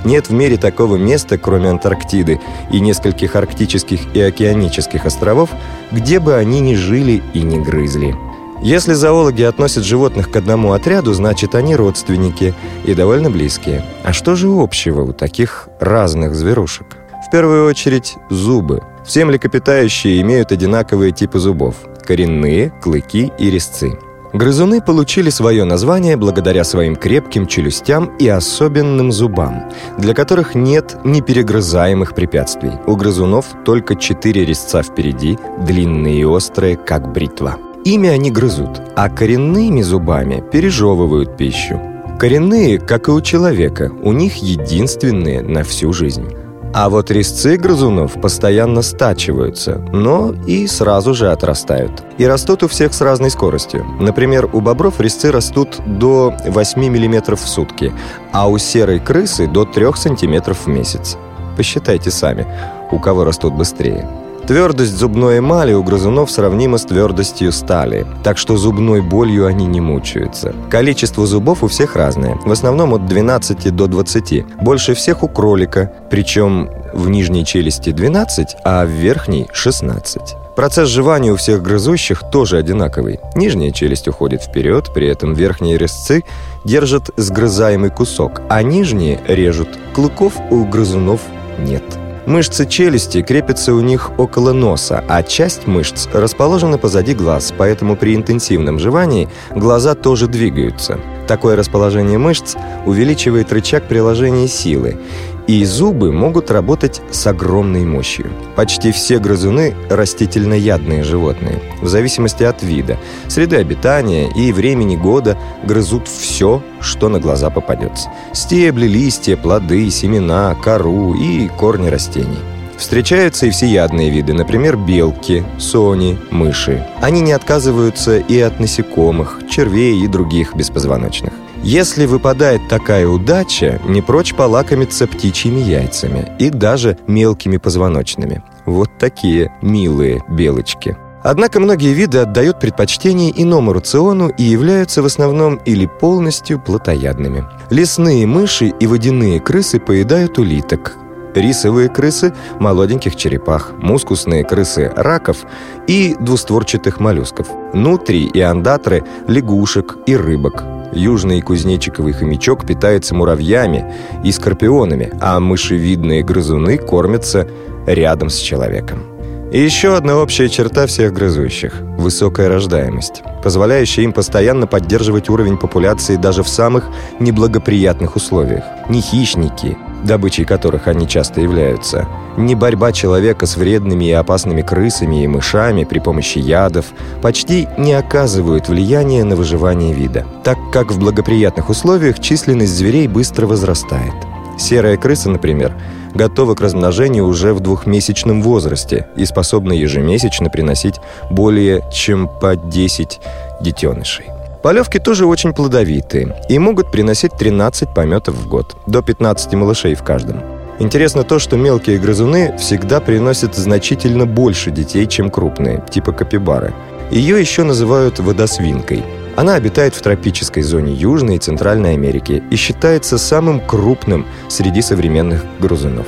Нет 0.05 0.29
в 0.29 0.33
мире 0.33 0.57
такого 0.57 0.95
места, 0.95 1.37
кроме 1.37 1.69
Антарктиды 1.69 2.39
и 2.71 2.79
нескольких 2.79 3.35
арктических 3.35 3.99
и 4.13 4.21
океанических 4.21 5.05
островов, 5.05 5.49
где 5.91 6.19
бы 6.19 6.35
они 6.35 6.61
ни 6.61 6.75
жили 6.75 7.21
и 7.33 7.41
не 7.41 7.59
грызли. 7.59 8.15
Если 8.61 8.93
зоологи 8.93 9.41
относят 9.43 9.85
животных 9.85 10.31
к 10.31 10.35
одному 10.35 10.73
отряду, 10.73 11.13
значит, 11.13 11.55
они 11.55 11.75
родственники 11.75 12.53
и 12.85 12.93
довольно 12.93 13.29
близкие. 13.29 13.85
А 14.03 14.11
что 14.11 14.35
же 14.35 14.49
общего 14.49 15.01
у 15.01 15.13
таких 15.13 15.69
разных 15.79 16.35
зверушек? 16.35 16.97
В 17.25 17.31
первую 17.31 17.67
очередь 17.67 18.15
зубы. 18.29 18.81
Все 19.05 19.23
млекопитающие 19.23 20.19
имеют 20.21 20.51
одинаковые 20.51 21.11
типы 21.11 21.39
зубов– 21.39 21.75
коренные, 22.05 22.71
клыки 22.81 23.31
и 23.37 23.49
резцы. 23.49 23.97
Грызуны 24.33 24.79
получили 24.79 25.31
свое 25.31 25.63
название 25.63 26.15
благодаря 26.15 26.63
своим 26.63 26.95
крепким 26.95 27.47
челюстям 27.47 28.15
и 28.17 28.27
особенным 28.27 29.11
зубам, 29.11 29.71
для 29.97 30.13
которых 30.13 30.53
нет 30.53 30.97
неперегрызаемых 31.03 32.13
препятствий. 32.13 32.73
У 32.85 32.95
грызунов 32.95 33.47
только 33.65 33.95
четыре 33.95 34.45
резца 34.45 34.83
впереди, 34.83 35.39
длинные 35.65 36.21
и 36.21 36.25
острые, 36.25 36.77
как 36.77 37.11
бритва. 37.11 37.57
Ими 37.85 38.09
они 38.09 38.29
грызут, 38.29 38.81
а 38.95 39.09
коренными 39.09 39.81
зубами 39.81 40.43
пережевывают 40.51 41.35
пищу. 41.35 41.81
Коренные, 42.19 42.77
как 42.77 43.07
и 43.07 43.11
у 43.11 43.21
человека, 43.21 43.91
у 44.03 44.11
них 44.11 44.35
единственные 44.35 45.41
на 45.41 45.63
всю 45.63 45.91
жизнь. 45.91 46.35
А 46.73 46.89
вот 46.89 47.09
резцы 47.09 47.57
грызунов 47.57 48.13
постоянно 48.21 48.83
стачиваются, 48.83 49.81
но 49.91 50.33
и 50.45 50.67
сразу 50.67 51.15
же 51.15 51.31
отрастают. 51.31 52.03
И 52.19 52.25
растут 52.25 52.63
у 52.63 52.67
всех 52.67 52.93
с 52.93 53.01
разной 53.01 53.31
скоростью. 53.31 53.85
Например, 53.99 54.47
у 54.53 54.61
бобров 54.61 54.99
резцы 54.99 55.31
растут 55.31 55.79
до 55.85 56.33
8 56.45 56.81
мм 56.81 57.35
в 57.35 57.47
сутки, 57.47 57.91
а 58.31 58.47
у 58.47 58.57
серой 58.59 58.99
крысы 58.99 59.47
до 59.47 59.65
3 59.65 59.85
см 59.95 60.53
в 60.53 60.67
месяц. 60.67 61.17
Посчитайте 61.57 62.11
сами, 62.11 62.45
у 62.91 62.99
кого 62.99 63.23
растут 63.23 63.55
быстрее. 63.55 64.07
Твердость 64.49 64.97
зубной 64.97 65.37
эмали 65.37 65.73
у 65.73 65.83
грызунов 65.83 66.31
сравнима 66.31 66.79
с 66.79 66.83
твердостью 66.83 67.51
стали, 67.51 68.07
так 68.23 68.39
что 68.39 68.57
зубной 68.57 68.99
болью 68.99 69.45
они 69.45 69.67
не 69.67 69.79
мучаются. 69.79 70.55
Количество 70.71 71.27
зубов 71.27 71.61
у 71.61 71.67
всех 71.67 71.95
разное, 71.95 72.33
в 72.43 72.51
основном 72.51 72.95
от 72.95 73.05
12 73.05 73.75
до 73.75 73.85
20. 73.85 74.55
Больше 74.59 74.95
всех 74.95 75.21
у 75.21 75.27
кролика, 75.27 75.93
причем 76.09 76.71
в 76.95 77.11
нижней 77.11 77.45
челюсти 77.45 77.91
12, 77.91 78.55
а 78.65 78.85
в 78.85 78.89
верхней 78.89 79.45
16. 79.53 80.19
Процесс 80.55 80.89
жевания 80.89 81.31
у 81.31 81.35
всех 81.35 81.61
грызущих 81.61 82.23
тоже 82.31 82.57
одинаковый. 82.57 83.19
Нижняя 83.35 83.69
челюсть 83.69 84.07
уходит 84.07 84.41
вперед, 84.41 84.89
при 84.95 85.07
этом 85.09 85.35
верхние 85.35 85.77
резцы 85.77 86.23
держат 86.65 87.11
сгрызаемый 87.17 87.91
кусок, 87.91 88.41
а 88.49 88.63
нижние 88.63 89.19
режут. 89.27 89.69
Клыков 89.93 90.33
у 90.49 90.65
грызунов 90.65 91.21
нет. 91.59 91.83
Мышцы 92.29 92.67
челюсти 92.67 93.23
крепятся 93.23 93.73
у 93.73 93.81
них 93.81 94.11
около 94.19 94.53
носа, 94.53 95.03
а 95.07 95.23
часть 95.23 95.65
мышц 95.65 96.07
расположена 96.13 96.77
позади 96.77 97.15
глаз, 97.15 97.51
поэтому 97.57 97.95
при 97.95 98.15
интенсивном 98.15 98.77
жевании 98.77 99.27
глаза 99.49 99.95
тоже 99.95 100.27
двигаются. 100.27 100.99
Такое 101.27 101.55
расположение 101.55 102.19
мышц 102.19 102.53
увеличивает 102.85 103.51
рычаг 103.51 103.87
приложения 103.87 104.47
силы, 104.47 104.99
и 105.49 105.65
зубы 105.65 106.11
могут 106.11 106.51
работать 106.51 107.01
с 107.09 107.25
огромной 107.25 107.83
мощью. 107.83 108.29
Почти 108.55 108.91
все 108.91 109.17
грызуны– 109.17 109.73
растительноядные 109.89 111.03
животные. 111.03 111.59
В 111.81 111.87
зависимости 111.87 112.43
от 112.43 112.61
вида, 112.61 112.99
среды 113.27 113.55
обитания 113.55 114.29
и 114.29 114.51
времени 114.51 114.95
года 114.95 115.39
грызут 115.63 116.07
все, 116.07 116.61
что 116.81 117.09
на 117.09 117.19
глаза 117.19 117.49
попадется. 117.49 118.09
Стебли, 118.31 118.85
листья, 118.85 119.37
плоды, 119.37 119.89
семена, 119.89 120.53
кору 120.53 121.15
и 121.15 121.47
корни 121.47 121.87
растений. 121.87 122.37
Встречаются 122.77 123.47
и 123.47 123.49
всеядные 123.49 124.11
виды, 124.11 124.33
например, 124.33 124.77
белки, 124.77 125.43
сони, 125.57 126.15
мыши. 126.29 126.85
Они 127.01 127.21
не 127.21 127.31
отказываются 127.31 128.19
и 128.19 128.39
от 128.39 128.59
насекомых, 128.59 129.41
червей 129.49 129.99
и 129.99 130.07
других 130.07 130.53
беспозвоночных. 130.53 131.33
Если 131.63 132.05
выпадает 132.05 132.61
такая 132.69 133.05
удача, 133.07 133.81
не 133.85 134.01
прочь 134.01 134.33
полакомиться 134.33 135.07
птичьими 135.07 135.59
яйцами 135.59 136.31
и 136.39 136.49
даже 136.49 136.97
мелкими 137.05 137.57
позвоночными. 137.57 138.43
Вот 138.65 138.89
такие 138.97 139.51
милые 139.61 140.23
белочки. 140.29 140.97
Однако 141.21 141.59
многие 141.59 141.93
виды 141.93 142.19
отдают 142.19 142.61
предпочтение 142.61 143.33
иному 143.35 143.73
рациону 143.73 144.29
и 144.29 144.43
являются 144.43 145.01
в 145.01 145.05
основном 145.05 145.55
или 145.65 145.85
полностью 145.85 146.59
плотоядными. 146.59 147.45
Лесные 147.69 148.25
мыши 148.25 148.73
и 148.79 148.87
водяные 148.87 149.41
крысы 149.41 149.81
поедают 149.81 150.39
улиток, 150.39 150.95
рисовые 151.35 151.89
крысы– 151.89 152.33
молоденьких 152.59 153.17
черепах, 153.17 153.73
мускусные 153.77 154.45
крысы– 154.45 154.93
раков 154.95 155.39
и 155.87 156.15
двустворчатых 156.21 157.01
моллюсков, 157.01 157.49
нутрии 157.73 158.29
и 158.33 158.39
андатры– 158.39 159.03
лягушек 159.27 159.97
и 160.05 160.15
рыбок. 160.15 160.78
Южный 160.91 161.41
кузнечиковый 161.41 162.13
хомячок 162.13 162.65
питается 162.65 163.13
муравьями 163.13 163.93
и 164.23 164.31
скорпионами, 164.31 165.11
а 165.21 165.39
мышевидные 165.39 166.23
грызуны 166.23 166.77
кормятся 166.77 167.47
рядом 167.85 168.29
с 168.29 168.37
человеком. 168.37 169.03
И 169.51 169.59
еще 169.59 169.95
одна 169.97 170.17
общая 170.17 170.47
черта 170.47 170.85
всех 170.85 171.11
грызущих– 171.11 171.73
высокая 171.97 172.49
рождаемость, 172.49 173.23
позволяющая 173.43 174.03
им 174.03 174.13
постоянно 174.13 174.67
поддерживать 174.67 175.27
уровень 175.27 175.57
популяции 175.57 176.17
даже 176.17 176.43
в 176.43 176.47
самых 176.47 176.87
неблагоприятных 177.19 178.15
условиях. 178.15 178.63
Не 178.89 179.01
хищники, 179.01 179.75
добычей 180.03 180.45
которых 180.45 180.87
они 180.87 181.07
часто 181.07 181.41
являются, 181.41 182.07
не 182.37 182.55
борьба 182.55 182.91
человека 182.91 183.45
с 183.45 183.57
вредными 183.57 184.05
и 184.05 184.11
опасными 184.11 184.61
крысами 184.61 185.23
и 185.23 185.27
мышами 185.27 185.83
при 185.83 185.99
помощи 185.99 186.39
ядов 186.39 186.85
почти 187.21 187.67
не 187.77 187.93
оказывают 187.93 188.69
влияния 188.69 189.23
на 189.23 189.35
выживание 189.35 189.93
вида, 189.93 190.25
так 190.43 190.57
как 190.71 190.91
в 190.91 190.99
благоприятных 190.99 191.69
условиях 191.69 192.19
численность 192.19 192.73
зверей 192.73 193.07
быстро 193.07 193.47
возрастает. 193.47 194.13
Серая 194.57 194.97
крыса, 194.97 195.29
например, 195.29 195.73
готова 196.13 196.55
к 196.55 196.61
размножению 196.61 197.25
уже 197.25 197.53
в 197.53 197.59
двухмесячном 197.59 198.41
возрасте 198.41 199.07
и 199.15 199.25
способна 199.25 199.73
ежемесячно 199.73 200.49
приносить 200.49 200.95
более 201.29 201.83
чем 201.91 202.27
по 202.27 202.55
10 202.55 203.21
детенышей. 203.61 204.25
Полевки 204.61 204.99
тоже 204.99 205.25
очень 205.25 205.53
плодовитые 205.53 206.35
и 206.49 206.59
могут 206.59 206.91
приносить 206.91 207.31
13 207.37 207.93
пометов 207.93 208.35
в 208.35 208.49
год, 208.49 208.75
до 208.87 209.01
15 209.01 209.53
малышей 209.53 209.95
в 209.95 210.03
каждом. 210.03 210.43
Интересно 210.79 211.23
то, 211.23 211.39
что 211.39 211.55
мелкие 211.55 211.97
грызуны 211.97 212.57
всегда 212.57 212.99
приносят 212.99 213.55
значительно 213.55 214.25
больше 214.25 214.71
детей, 214.71 215.07
чем 215.07 215.29
крупные, 215.29 215.83
типа 215.89 216.11
капибары. 216.11 216.73
Ее 217.09 217.39
еще 217.39 217.63
называют 217.63 218.19
водосвинкой. 218.19 219.03
Она 219.37 219.55
обитает 219.55 219.95
в 219.95 220.01
тропической 220.01 220.63
зоне 220.63 220.93
Южной 220.93 221.37
и 221.37 221.39
Центральной 221.39 221.93
Америки 221.93 222.43
и 222.51 222.55
считается 222.57 223.17
самым 223.17 223.61
крупным 223.61 224.25
среди 224.49 224.81
современных 224.81 225.45
грызунов. 225.59 226.07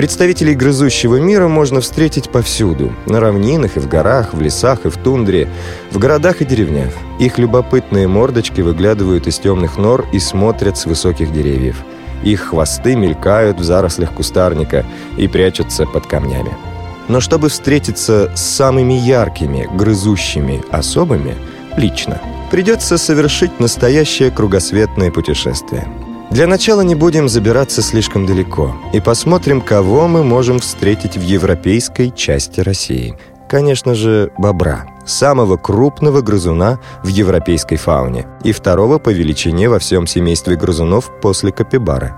Представителей 0.00 0.54
грызущего 0.54 1.16
мира 1.16 1.46
можно 1.46 1.82
встретить 1.82 2.30
повсюду. 2.30 2.94
На 3.04 3.20
равнинах 3.20 3.76
и 3.76 3.80
в 3.80 3.86
горах, 3.86 4.32
в 4.32 4.40
лесах 4.40 4.86
и 4.86 4.88
в 4.88 4.96
тундре, 4.96 5.46
в 5.90 5.98
городах 5.98 6.40
и 6.40 6.46
деревнях. 6.46 6.94
Их 7.18 7.36
любопытные 7.36 8.08
мордочки 8.08 8.62
выглядывают 8.62 9.26
из 9.26 9.38
темных 9.38 9.76
нор 9.76 10.06
и 10.14 10.18
смотрят 10.18 10.78
с 10.78 10.86
высоких 10.86 11.34
деревьев. 11.34 11.84
Их 12.24 12.40
хвосты 12.40 12.96
мелькают 12.96 13.60
в 13.60 13.62
зарослях 13.62 14.14
кустарника 14.14 14.86
и 15.18 15.28
прячутся 15.28 15.84
под 15.84 16.06
камнями. 16.06 16.56
Но 17.08 17.20
чтобы 17.20 17.50
встретиться 17.50 18.32
с 18.34 18.40
самыми 18.40 18.94
яркими, 18.94 19.68
грызущими 19.70 20.62
особами, 20.70 21.36
лично, 21.76 22.22
придется 22.50 22.96
совершить 22.96 23.60
настоящее 23.60 24.30
кругосветное 24.30 25.10
путешествие– 25.10 25.86
для 26.30 26.46
начала 26.46 26.82
не 26.82 26.94
будем 26.94 27.28
забираться 27.28 27.82
слишком 27.82 28.24
далеко 28.24 28.76
и 28.92 29.00
посмотрим, 29.00 29.60
кого 29.60 30.06
мы 30.06 30.22
можем 30.22 30.60
встретить 30.60 31.16
в 31.16 31.22
европейской 31.22 32.10
части 32.10 32.60
России. 32.60 33.18
Конечно 33.48 33.94
же, 33.96 34.30
бобра, 34.38 34.86
самого 35.04 35.56
крупного 35.56 36.20
грызуна 36.20 36.78
в 37.02 37.08
европейской 37.08 37.74
фауне 37.74 38.28
и 38.44 38.52
второго 38.52 38.98
по 38.98 39.10
величине 39.10 39.68
во 39.68 39.80
всем 39.80 40.06
семействе 40.06 40.54
грызунов 40.54 41.10
после 41.20 41.50
капибары. 41.50 42.14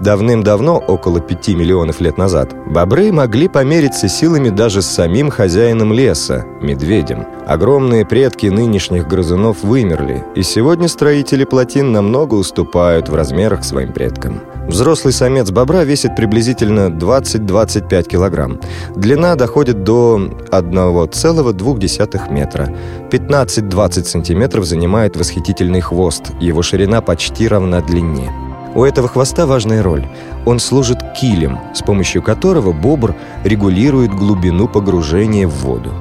Давным-давно, 0.00 0.78
около 0.78 1.20
пяти 1.20 1.54
миллионов 1.54 2.00
лет 2.00 2.16
назад, 2.16 2.54
бобры 2.66 3.12
могли 3.12 3.48
помериться 3.48 4.08
силами 4.08 4.48
даже 4.48 4.80
с 4.80 4.86
самим 4.86 5.28
хозяином 5.28 5.92
леса– 5.92 6.46
медведем. 6.62 7.26
Огромные 7.46 8.06
предки 8.06 8.46
нынешних 8.46 9.06
грызунов 9.06 9.62
вымерли, 9.62 10.24
и 10.34 10.42
сегодня 10.42 10.88
строители 10.88 11.44
плотин 11.44 11.92
намного 11.92 12.34
уступают 12.34 13.10
в 13.10 13.14
размерах 13.14 13.62
своим 13.62 13.92
предкам. 13.92 14.40
Взрослый 14.68 15.12
самец 15.12 15.50
бобра 15.50 15.84
весит 15.84 16.16
приблизительно 16.16 16.88
20-25 16.88 18.08
килограмм. 18.08 18.58
Длина 18.96 19.34
доходит 19.34 19.84
до 19.84 20.18
1,2 20.50 22.32
метра. 22.32 22.74
15-20 23.10 24.04
сантиметров 24.04 24.64
занимает 24.64 25.16
восхитительный 25.18 25.80
хвост, 25.82 26.30
его 26.40 26.62
ширина 26.62 27.02
почти 27.02 27.48
равна 27.48 27.82
длине. 27.82 28.49
У 28.74 28.84
этого 28.84 29.08
хвоста 29.08 29.46
важная 29.46 29.82
роль. 29.82 30.06
Он 30.46 30.58
служит 30.58 30.98
килем, 31.14 31.58
с 31.74 31.82
помощью 31.82 32.22
которого 32.22 32.72
бобр 32.72 33.16
регулирует 33.44 34.14
глубину 34.14 34.68
погружения 34.68 35.46
в 35.48 35.54
воду. 35.64 35.92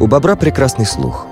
У 0.00 0.06
бобра 0.06 0.36
прекрасный 0.36 0.86
слух, 0.86 1.26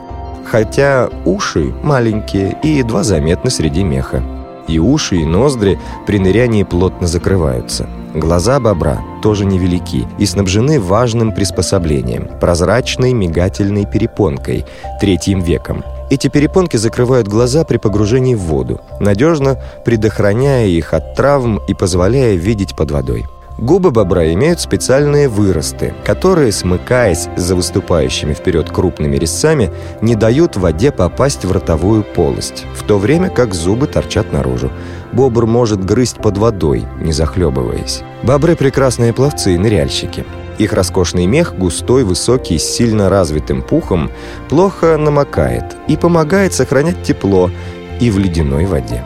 хотя 0.44 1.09
уши 1.25 1.75
маленькие 1.83 2.57
и 2.62 2.68
едва 2.68 3.03
заметны 3.03 3.51
среди 3.51 3.83
меха. 3.83 4.22
И 4.68 4.79
уши, 4.79 5.16
и 5.16 5.25
ноздри 5.25 5.79
при 6.07 6.18
нырянии 6.18 6.64
плотно 6.64 7.07
закрываются. 7.07 7.88
Глаза 8.14 8.59
бобра 8.59 9.01
тоже 9.22 9.44
невелики 9.44 10.07
и 10.18 10.27
снабжены 10.27 10.81
важным 10.81 11.33
приспособлением– 11.33 12.29
прозрачной 12.40 13.12
мигательной 13.12 13.87
перепонкой, 13.87 14.64
третьим 15.01 15.40
веком– 15.40 15.85
эти 16.11 16.29
перепонки 16.29 16.77
закрывают 16.77 17.29
глаза 17.29 17.64
при 17.64 17.79
погружении 17.79 18.35
в 18.35 18.40
воду, 18.40 18.81
надежно 19.01 19.59
предохраняя 19.85 20.66
их 20.66 20.95
от 20.95 21.14
травм 21.14 21.61
и 21.69 21.75
позволяя 21.75 22.35
видеть 22.35 22.77
под 22.77 22.90
водой. 22.90 23.27
Губы 23.59 23.90
бобра 23.90 24.33
имеют 24.35 24.61
специальные 24.61 25.31
выросты, 25.31 25.95
которые, 26.05 26.53
смыкаясь 26.53 27.29
за 27.37 27.57
выступающими 27.57 28.35
вперед 28.35 28.71
крупными 28.71 29.16
резцами, 29.16 29.71
не 30.03 30.14
дают 30.14 30.57
воде 30.57 30.92
попасть 30.92 31.47
в 31.47 31.53
ротовую 31.53 32.05
полость, 32.05 32.66
в 32.75 32.83
то 32.83 32.99
время 32.99 33.31
как 33.31 33.55
зубы 33.55 33.87
торчат 33.87 34.31
наружу. 34.31 34.71
Бобр 35.12 35.47
может 35.47 35.83
грызть 35.83 36.19
под 36.19 36.37
водой, 36.37 36.85
не 37.01 37.12
захлебываясь. 37.12 38.03
Бобры– 38.23 38.57
прекрасные 38.57 39.14
пловцы 39.14 39.55
и 39.55 39.59
ныряльщики. 39.59 40.27
Их 40.59 40.73
роскошный 40.73 41.27
мех, 41.27 41.55
густой, 41.57 42.05
высокий, 42.05 42.59
с 42.59 42.64
сильно 42.64 43.09
развитым 43.09 43.62
пухом, 43.62 44.11
плохо 44.49 44.97
намокает 44.97 45.77
и 45.88 45.97
помогает 45.97 46.55
сохранять 46.55 47.03
тепло 47.03 47.51
и 48.01 48.11
в 48.11 48.19
ледяной 48.19 48.64
воде. 48.64 49.03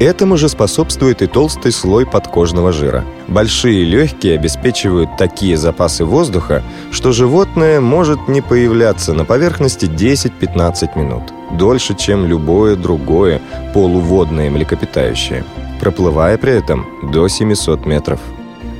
Этому 0.00 0.36
же 0.36 0.48
способствует 0.48 1.22
и 1.22 1.26
толстый 1.26 1.70
слой 1.70 2.04
подкожного 2.04 2.72
жира. 2.72 3.04
Большие 3.28 3.84
легкие 3.84 4.34
обеспечивают 4.34 5.16
такие 5.16 5.56
запасы 5.56 6.04
воздуха, 6.04 6.62
что 6.90 7.12
животное 7.12 7.80
может 7.80 8.26
не 8.26 8.40
появляться 8.40 9.14
на 9.14 9.24
поверхности 9.24 9.86
10-15 9.86 10.98
минут, 10.98 11.22
дольше, 11.52 11.94
чем 11.94 12.26
любое 12.26 12.74
другое 12.74 13.40
полуводное 13.72 14.50
млекопитающее, 14.50 15.44
проплывая 15.80 16.38
при 16.38 16.52
этом 16.52 16.86
до 17.12 17.28
700 17.28 17.86
метров. 17.86 18.18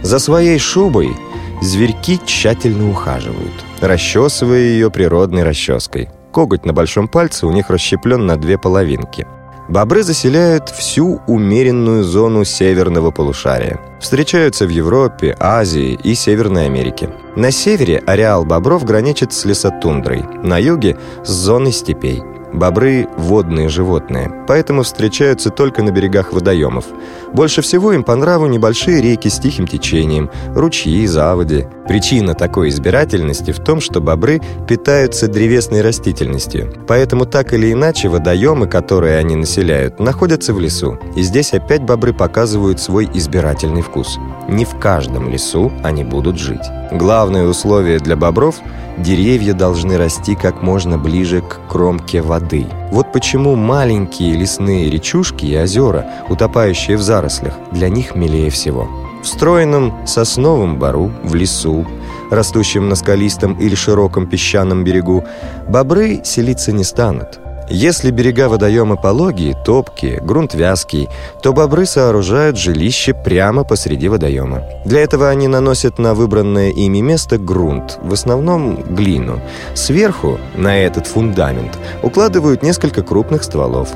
За 0.02 0.18
своей 0.18 0.58
шубой 0.58 1.16
Зверьки 1.64 2.20
тщательно 2.26 2.90
ухаживают, 2.90 3.64
расчесывая 3.80 4.58
ее 4.58 4.90
природной 4.90 5.44
расческой. 5.44 6.10
Коготь 6.30 6.66
на 6.66 6.74
большом 6.74 7.08
пальце 7.08 7.46
у 7.46 7.52
них 7.52 7.70
расщеплен 7.70 8.26
на 8.26 8.36
две 8.36 8.58
половинки. 8.58 9.26
Бобры 9.70 10.02
заселяют 10.02 10.68
всю 10.68 11.22
умеренную 11.26 12.04
зону 12.04 12.44
северного 12.44 13.12
полушария. 13.12 13.80
Встречаются 13.98 14.66
в 14.66 14.68
Европе, 14.68 15.34
Азии 15.40 15.98
и 16.04 16.14
Северной 16.14 16.66
Америке. 16.66 17.08
На 17.34 17.50
севере 17.50 18.02
ареал 18.06 18.44
бобров 18.44 18.84
граничит 18.84 19.32
с 19.32 19.46
лесотундрой, 19.46 20.22
на 20.42 20.58
юге– 20.58 20.98
с 21.24 21.30
зоной 21.30 21.72
степей– 21.72 22.22
Бобры– 22.54 23.08
водные 23.16 23.68
животные, 23.68 24.30
поэтому 24.46 24.84
встречаются 24.84 25.50
только 25.50 25.82
на 25.82 25.90
берегах 25.90 26.32
водоемов. 26.32 26.84
Больше 27.32 27.62
всего 27.62 27.92
им 27.92 28.04
по 28.04 28.14
нраву 28.14 28.46
небольшие 28.46 29.02
реки 29.02 29.28
с 29.28 29.40
тихим 29.40 29.66
течением, 29.66 30.30
ручьи, 30.54 31.04
заводи. 31.06 31.66
Причина 31.86 32.34
такой 32.34 32.70
избирательности 32.70 33.50
в 33.50 33.58
том, 33.58 33.80
что 33.80 34.00
бобры 34.00 34.40
питаются 34.66 35.28
древесной 35.28 35.82
растительностью. 35.82 36.72
Поэтому 36.88 37.26
так 37.26 37.52
или 37.52 37.72
иначе 37.72 38.08
водоемы, 38.08 38.66
которые 38.66 39.18
они 39.18 39.36
населяют, 39.36 40.00
находятся 40.00 40.54
в 40.54 40.60
лесу. 40.60 40.98
И 41.16 41.22
здесь 41.22 41.52
опять 41.52 41.82
бобры 41.82 42.12
показывают 42.12 42.80
свой 42.80 43.08
избирательный 43.12 43.82
вкус. 43.82 44.18
Не 44.48 44.64
в 44.64 44.78
каждом 44.78 45.30
лесу 45.30 45.70
они 45.82 46.04
будут 46.04 46.38
жить. 46.38 46.64
Главное 46.90 47.44
условие 47.44 47.98
для 47.98 48.16
бобров– 48.16 48.56
деревья 48.98 49.54
должны 49.54 49.96
расти 49.96 50.34
как 50.34 50.62
можно 50.62 50.98
ближе 50.98 51.40
к 51.40 51.60
кромке 51.68 52.22
воды. 52.22 52.66
Вот 52.90 53.12
почему 53.12 53.56
маленькие 53.56 54.34
лесные 54.34 54.90
речушки 54.90 55.46
и 55.46 55.58
озера, 55.58 56.06
утопающие 56.28 56.96
в 56.96 57.02
зарослях, 57.02 57.54
для 57.72 57.88
них 57.88 58.14
милее 58.14 58.50
всего. 58.50 58.88
В 59.24 59.26
стройном 59.26 60.06
сосновом 60.06 60.78
бару, 60.78 61.10
в 61.22 61.34
лесу, 61.34 61.86
растущем 62.30 62.90
на 62.90 62.94
скалистом 62.94 63.58
или 63.58 63.74
широком 63.74 64.28
песчаном 64.28 64.84
берегу, 64.84 65.24
бобры 65.66 66.20
селиться 66.24 66.72
не 66.72 66.84
станут– 66.84 67.40
если 67.70 68.10
берега 68.10 68.48
водоема 68.48 68.96
пологие, 68.96 69.56
топкие, 69.64 70.20
грунт 70.20 70.54
вязкий, 70.54 71.08
то 71.42 71.52
бобры 71.52 71.86
сооружают 71.86 72.58
жилище 72.58 73.14
прямо 73.14 73.64
посреди 73.64 74.08
водоема. 74.08 74.62
Для 74.84 75.00
этого 75.00 75.30
они 75.30 75.48
наносят 75.48 75.98
на 75.98 76.14
выбранное 76.14 76.70
ими 76.70 77.00
место 77.00 77.38
грунт, 77.38 77.98
в 78.02 78.12
основном 78.12 78.82
глину. 78.94 79.40
Сверху, 79.74 80.38
на 80.54 80.78
этот 80.78 81.06
фундамент, 81.06 81.78
укладывают 82.02 82.62
несколько 82.62 83.02
крупных 83.02 83.44
стволов, 83.44 83.88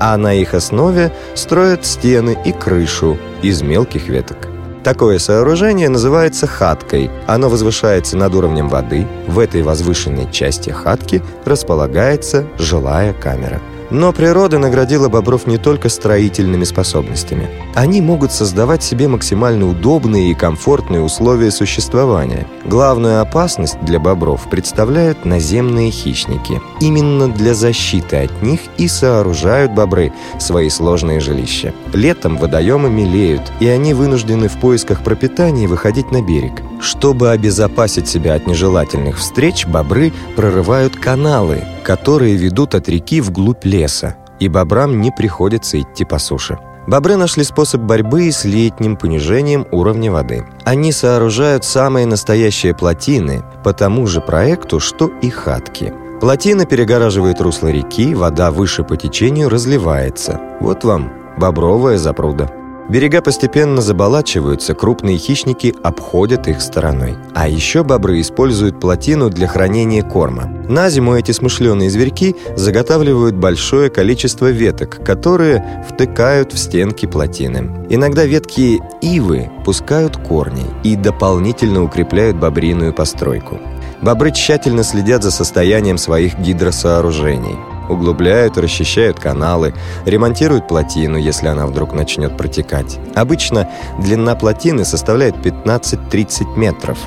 а 0.00 0.16
на 0.16 0.34
их 0.34 0.54
основе 0.54 1.12
строят 1.34 1.86
стены 1.86 2.36
и 2.44 2.50
крышу 2.50 3.18
из 3.40 3.62
мелких 3.62 4.08
веток. 4.08 4.51
Такое 4.84 5.20
сооружение 5.20 5.88
называется 5.88 6.48
хаткой. 6.48 7.08
Оно 7.28 7.48
возвышается 7.48 8.16
над 8.16 8.34
уровнем 8.34 8.68
воды. 8.68 9.06
В 9.28 9.38
этой 9.38 9.62
возвышенной 9.62 10.30
части 10.32 10.70
хатки 10.70 11.22
располагается 11.44 12.46
жилая 12.58 13.12
камера. 13.12 13.60
Но 13.92 14.10
природа 14.14 14.58
наградила 14.58 15.10
бобров 15.10 15.46
не 15.46 15.58
только 15.58 15.90
строительными 15.90 16.64
способностями. 16.64 17.50
Они 17.74 18.00
могут 18.00 18.32
создавать 18.32 18.82
себе 18.82 19.06
максимально 19.06 19.68
удобные 19.68 20.30
и 20.30 20.34
комфортные 20.34 21.02
условия 21.02 21.50
существования. 21.50 22.46
Главную 22.64 23.20
опасность 23.20 23.78
для 23.82 24.00
бобров 24.00 24.48
представляют 24.48 25.26
наземные 25.26 25.90
хищники. 25.90 26.62
Именно 26.80 27.28
для 27.28 27.52
защиты 27.52 28.16
от 28.16 28.42
них 28.42 28.60
и 28.78 28.88
сооружают 28.88 29.72
бобры 29.72 30.10
свои 30.40 30.70
сложные 30.70 31.20
жилища. 31.20 31.74
Летом 31.92 32.38
водоемы 32.38 32.88
мелеют, 32.88 33.42
и 33.60 33.68
они 33.68 33.92
вынуждены 33.92 34.48
в 34.48 34.58
поисках 34.58 35.04
пропитания 35.04 35.68
выходить 35.68 36.10
на 36.10 36.22
берег. 36.22 36.62
Чтобы 36.80 37.28
обезопасить 37.28 38.08
себя 38.08 38.36
от 38.36 38.46
нежелательных 38.46 39.18
встреч, 39.18 39.66
бобры 39.66 40.14
прорывают 40.34 40.96
каналы, 40.96 41.62
которые 41.82 42.36
ведут 42.36 42.74
от 42.74 42.88
реки 42.88 43.20
вглубь 43.20 43.64
леса, 43.64 44.16
и 44.40 44.48
бобрам 44.48 45.00
не 45.00 45.10
приходится 45.10 45.80
идти 45.80 46.04
по 46.04 46.18
суше. 46.18 46.58
Бобры 46.86 47.16
нашли 47.16 47.44
способ 47.44 47.82
борьбы 47.82 48.32
с 48.32 48.44
летним 48.44 48.96
понижением 48.96 49.66
уровня 49.70 50.10
воды. 50.10 50.44
Они 50.64 50.90
сооружают 50.90 51.64
самые 51.64 52.06
настоящие 52.06 52.74
плотины 52.74 53.44
по 53.62 53.72
тому 53.72 54.06
же 54.06 54.20
проекту, 54.20 54.80
что 54.80 55.06
и 55.22 55.30
хатки. 55.30 55.92
Плотина 56.20 56.66
перегораживает 56.66 57.40
русло 57.40 57.68
реки, 57.68 58.14
вода 58.14 58.50
выше 58.50 58.82
по 58.82 58.96
течению 58.96 59.48
разливается. 59.48 60.40
Вот 60.60 60.82
вам 60.84 61.12
бобровая 61.36 61.98
запруда. 61.98 62.50
Берега 62.92 63.22
постепенно 63.22 63.80
заболачиваются, 63.80 64.74
крупные 64.74 65.16
хищники 65.16 65.74
обходят 65.82 66.46
их 66.46 66.60
стороной. 66.60 67.14
А 67.34 67.48
еще 67.48 67.84
бобры 67.84 68.20
используют 68.20 68.80
плотину 68.80 69.30
для 69.30 69.48
хранения 69.48 70.02
корма. 70.02 70.44
На 70.68 70.90
зиму 70.90 71.14
эти 71.16 71.32
смышленые 71.32 71.88
зверьки 71.88 72.36
заготавливают 72.54 73.34
большое 73.34 73.88
количество 73.88 74.50
веток, 74.50 75.02
которые 75.02 75.86
втыкают 75.88 76.52
в 76.52 76.58
стенки 76.58 77.06
плотины. 77.06 77.86
Иногда 77.88 78.26
ветки 78.26 78.82
ивы 79.00 79.50
пускают 79.64 80.18
корни 80.18 80.66
и 80.84 80.94
дополнительно 80.94 81.84
укрепляют 81.84 82.36
бобриную 82.36 82.92
постройку. 82.92 83.58
Бобры 84.02 84.32
тщательно 84.32 84.82
следят 84.82 85.22
за 85.22 85.30
состоянием 85.30 85.96
своих 85.96 86.38
гидросооружений 86.38 87.56
углубляют 87.88 88.58
расчищают 88.58 89.18
каналы, 89.18 89.74
ремонтируют 90.04 90.68
плотину, 90.68 91.18
если 91.18 91.48
она 91.48 91.66
вдруг 91.66 91.92
начнет 91.92 92.36
протекать. 92.36 92.98
Обычно 93.14 93.68
длина 93.98 94.34
плотины 94.34 94.84
составляет 94.84 95.36
15-30 95.36 96.56
метров. 96.56 96.98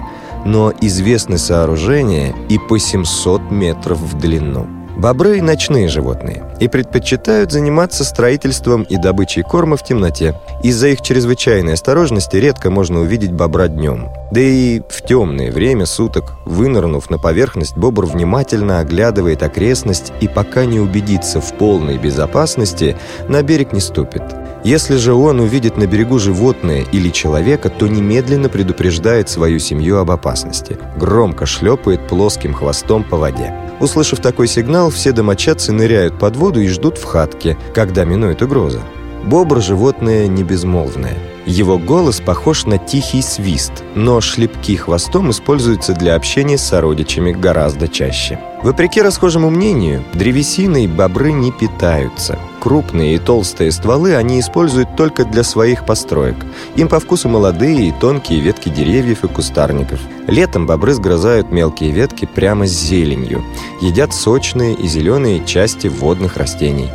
но 0.46 0.72
известны 0.80 1.40
сооружения 1.40 2.36
и 2.50 2.60
по 2.60 2.78
700 2.78 3.50
метров 3.50 3.98
в 3.98 4.18
длину. 4.18 4.68
Бобры– 4.98 5.42
ночные 5.44 5.90
животные 5.90 6.44
и 6.60 6.68
предпочитают 6.68 7.52
заниматься 7.52 8.04
строительством 8.04 8.84
и 8.84 8.96
добычей 8.96 9.44
корма 9.44 9.76
в 9.76 9.84
темноте. 9.84 10.40
Из-за 10.64 10.88
их 10.88 11.02
чрезвычайной 11.02 11.74
осторожности 11.74 12.38
редко 12.38 12.70
можно 12.70 13.02
увидеть 13.02 13.34
бобра 13.34 13.68
днем. 13.68 14.10
Да 14.32 14.40
и 14.40 14.82
в 14.90 15.02
темное 15.02 15.52
время 15.52 15.86
суток, 15.86 16.38
вынырнув 16.46 17.10
на 17.10 17.18
поверхность, 17.18 17.78
бобр 17.78 18.06
внимательно 18.06 18.80
оглядывает 18.80 19.44
окрестность 19.44 20.14
и 20.22 20.28
пока 20.28 20.66
не 20.66 20.80
убедится 20.80 21.42
в 21.42 21.54
полной 21.54 21.98
безопасности, 21.98 22.96
на 23.28 23.44
берег 23.44 23.74
не 23.74 23.82
ступит. 23.82 24.24
Если 24.66 24.96
же 24.96 25.14
он 25.14 25.42
увидит 25.42 25.78
на 25.78 25.86
берегу 25.86 26.18
животное 26.18 26.88
или 26.92 27.12
человека, 27.12 27.70
то 27.70 27.88
немедленно 27.88 28.50
предупреждает 28.50 29.30
свою 29.30 29.60
семью 29.60 30.00
об 30.00 30.10
опасности. 30.10 30.80
Громко 30.98 31.46
шлепает 31.46 32.08
плоским 32.08 32.52
хвостом 32.52 33.04
по 33.04 33.16
воде. 33.16 33.54
Услышав 33.80 34.22
такой 34.22 34.48
сигнал, 34.48 34.90
все 34.90 35.12
домочадцы 35.12 35.72
ныряют 35.72 36.18
под 36.18 36.36
воду 36.36 36.62
и 36.62 36.68
ждут 36.68 36.98
в 36.98 37.04
хатке, 37.04 37.56
когда 37.76 38.06
минует 38.06 38.42
угроза. 38.42 38.82
Бобр– 39.24 39.62
животное 39.62 40.26
не 40.26 40.44
безмолвное. 40.44 41.16
Его 41.46 41.78
голос 41.78 42.22
похож 42.22 42.66
на 42.66 42.80
тихий 42.80 43.22
свист, 43.22 43.84
но 43.94 44.20
шлепки 44.20 44.76
хвостом 44.76 45.30
используются 45.30 45.94
для 45.94 46.16
общения 46.16 46.58
с 46.58 46.64
сородичами 46.64 47.32
гораздо 47.32 47.88
чаще. 47.88 48.40
Вопреки 48.64 49.00
расхожему 49.00 49.52
мнению, 49.52 50.04
древесиной 50.14 50.88
бобры 50.88 51.32
не 51.32 51.52
питаются. 51.52 52.40
Крупные 52.60 53.16
и 53.16 53.20
толстые 53.20 53.72
стволы 53.72 54.16
они 54.16 54.40
используют 54.40 54.96
только 54.96 55.24
для 55.24 55.44
своих 55.44 55.86
построек. 55.86 56.36
Им 56.76 56.88
по 56.88 57.00
вкусу 57.00 57.30
молодые 57.30 57.90
и 57.90 57.94
тонкие 58.02 58.40
ветки 58.40 58.70
деревьев 58.70 59.24
и 59.24 59.28
кустарников. 59.28 60.00
Летом 60.26 60.66
бобры 60.66 60.96
сгрызают 60.96 61.52
мелкие 61.52 61.92
ветки 61.92 62.26
прямо 62.26 62.66
с 62.66 62.72
зеленью. 62.72 63.44
Едят 63.82 64.16
сочные 64.16 64.74
и 64.74 64.88
зеленые 64.88 65.46
части 65.46 65.86
водных 65.86 66.38
растений. 66.38 66.90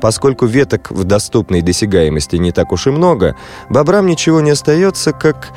Поскольку 0.00 0.46
веток 0.46 0.90
в 0.90 1.04
доступной 1.04 1.62
досягаемости 1.62 2.36
не 2.36 2.52
так 2.52 2.72
уж 2.72 2.86
и 2.86 2.90
много, 2.90 3.36
бобрам 3.68 4.06
ничего 4.06 4.40
не 4.40 4.50
остается, 4.50 5.12
как 5.12 5.48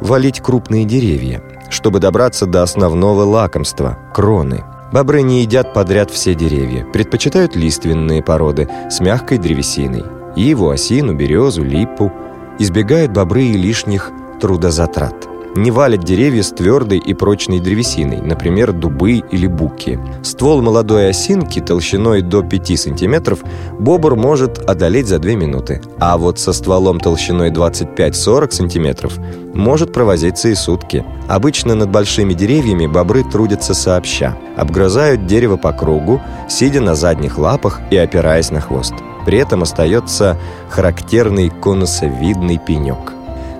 валить 0.00 0.40
крупные 0.40 0.84
деревья, 0.84 1.42
чтобы 1.70 2.00
добраться 2.00 2.46
до 2.46 2.62
основного 2.62 3.22
лакомства– 3.22 3.98
кроны– 4.14 4.64
Бобры 4.92 5.22
не 5.22 5.42
едят 5.42 5.74
подряд 5.74 6.10
все 6.10 6.34
деревья, 6.34 6.84
предпочитают 6.84 7.56
лиственные 7.56 8.22
породы 8.22 8.68
с 8.88 9.00
мягкой 9.00 9.38
древесиной. 9.38 10.04
Иву, 10.36 10.70
осину, 10.70 11.14
березу, 11.14 11.64
липу. 11.64 12.12
Избегают 12.58 13.12
бобры 13.12 13.42
и 13.42 13.56
лишних 13.56 14.12
трудозатрат 14.40 15.35
не 15.56 15.70
валят 15.70 16.04
деревья 16.04 16.42
с 16.42 16.50
твердой 16.50 16.98
и 16.98 17.14
прочной 17.14 17.60
древесиной, 17.60 18.20
например, 18.20 18.72
дубы 18.72 19.22
или 19.30 19.46
буки. 19.46 19.98
Ствол 20.22 20.62
молодой 20.62 21.10
осинки 21.10 21.60
толщиной 21.60 22.22
до 22.22 22.42
5 22.42 22.78
см 22.78 23.36
бобр 23.78 24.16
может 24.16 24.58
одолеть 24.58 25.06
за 25.06 25.18
2 25.18 25.32
минуты, 25.32 25.80
а 25.98 26.18
вот 26.18 26.38
со 26.38 26.52
стволом 26.52 27.00
толщиной 27.00 27.50
25-40 27.50 28.50
см 28.50 29.10
может 29.54 29.92
провозиться 29.92 30.48
и 30.48 30.54
сутки. 30.54 31.04
Обычно 31.28 31.74
над 31.74 31.90
большими 31.90 32.34
деревьями 32.34 32.86
бобры 32.86 33.24
трудятся 33.24 33.74
сообща, 33.74 34.36
обгрызают 34.56 35.26
дерево 35.26 35.56
по 35.56 35.72
кругу, 35.72 36.20
сидя 36.48 36.80
на 36.80 36.94
задних 36.94 37.38
лапах 37.38 37.80
и 37.90 37.96
опираясь 37.96 38.50
на 38.50 38.60
хвост. 38.60 38.94
При 39.24 39.38
этом 39.38 39.62
остается 39.62 40.38
характерный 40.68 41.50
конусовидный 41.50 42.60
пенек. 42.64 43.12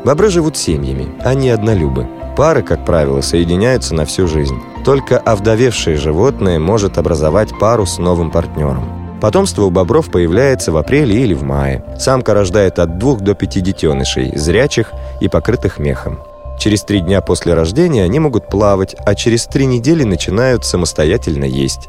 Бобры 0.06 0.30
живут 0.30 0.56
семьями, 0.56 1.08
они 1.24 1.50
однолюбы. 1.50 2.06
Пары, 2.36 2.62
как 2.62 2.84
правило, 2.84 3.22
соединяются 3.22 3.92
на 3.92 4.04
всю 4.04 4.28
жизнь. 4.28 4.56
Только 4.84 5.18
овдовевшее 5.18 5.96
животное 5.96 6.60
может 6.60 6.96
образовать 6.96 7.50
пару 7.58 7.86
с 7.86 7.98
новым 7.98 8.30
партнером. 8.30 9.18
Потомство 9.20 9.64
у 9.64 9.70
бобров 9.70 10.12
появляется 10.12 10.70
в 10.70 10.76
апреле 10.76 11.20
или 11.20 11.34
в 11.34 11.42
мае. 11.42 11.84
Самка 11.98 12.34
рождает 12.34 12.78
от 12.78 12.98
двух 12.98 13.20
до 13.20 13.34
пяти 13.34 13.60
детенышей, 13.60 14.30
зрячих 14.36 14.92
и 15.20 15.26
покрытых 15.26 15.80
мехом. 15.80 16.20
Через 16.56 16.84
три 16.84 17.00
дня 17.00 17.20
после 17.20 17.54
рождения 17.54 18.04
они 18.04 18.20
могут 18.20 18.46
плавать, 18.46 18.94
а 19.04 19.16
через 19.16 19.46
три 19.46 19.66
недели 19.66 20.04
начинают 20.04 20.64
самостоятельно 20.64 21.46
есть. 21.46 21.88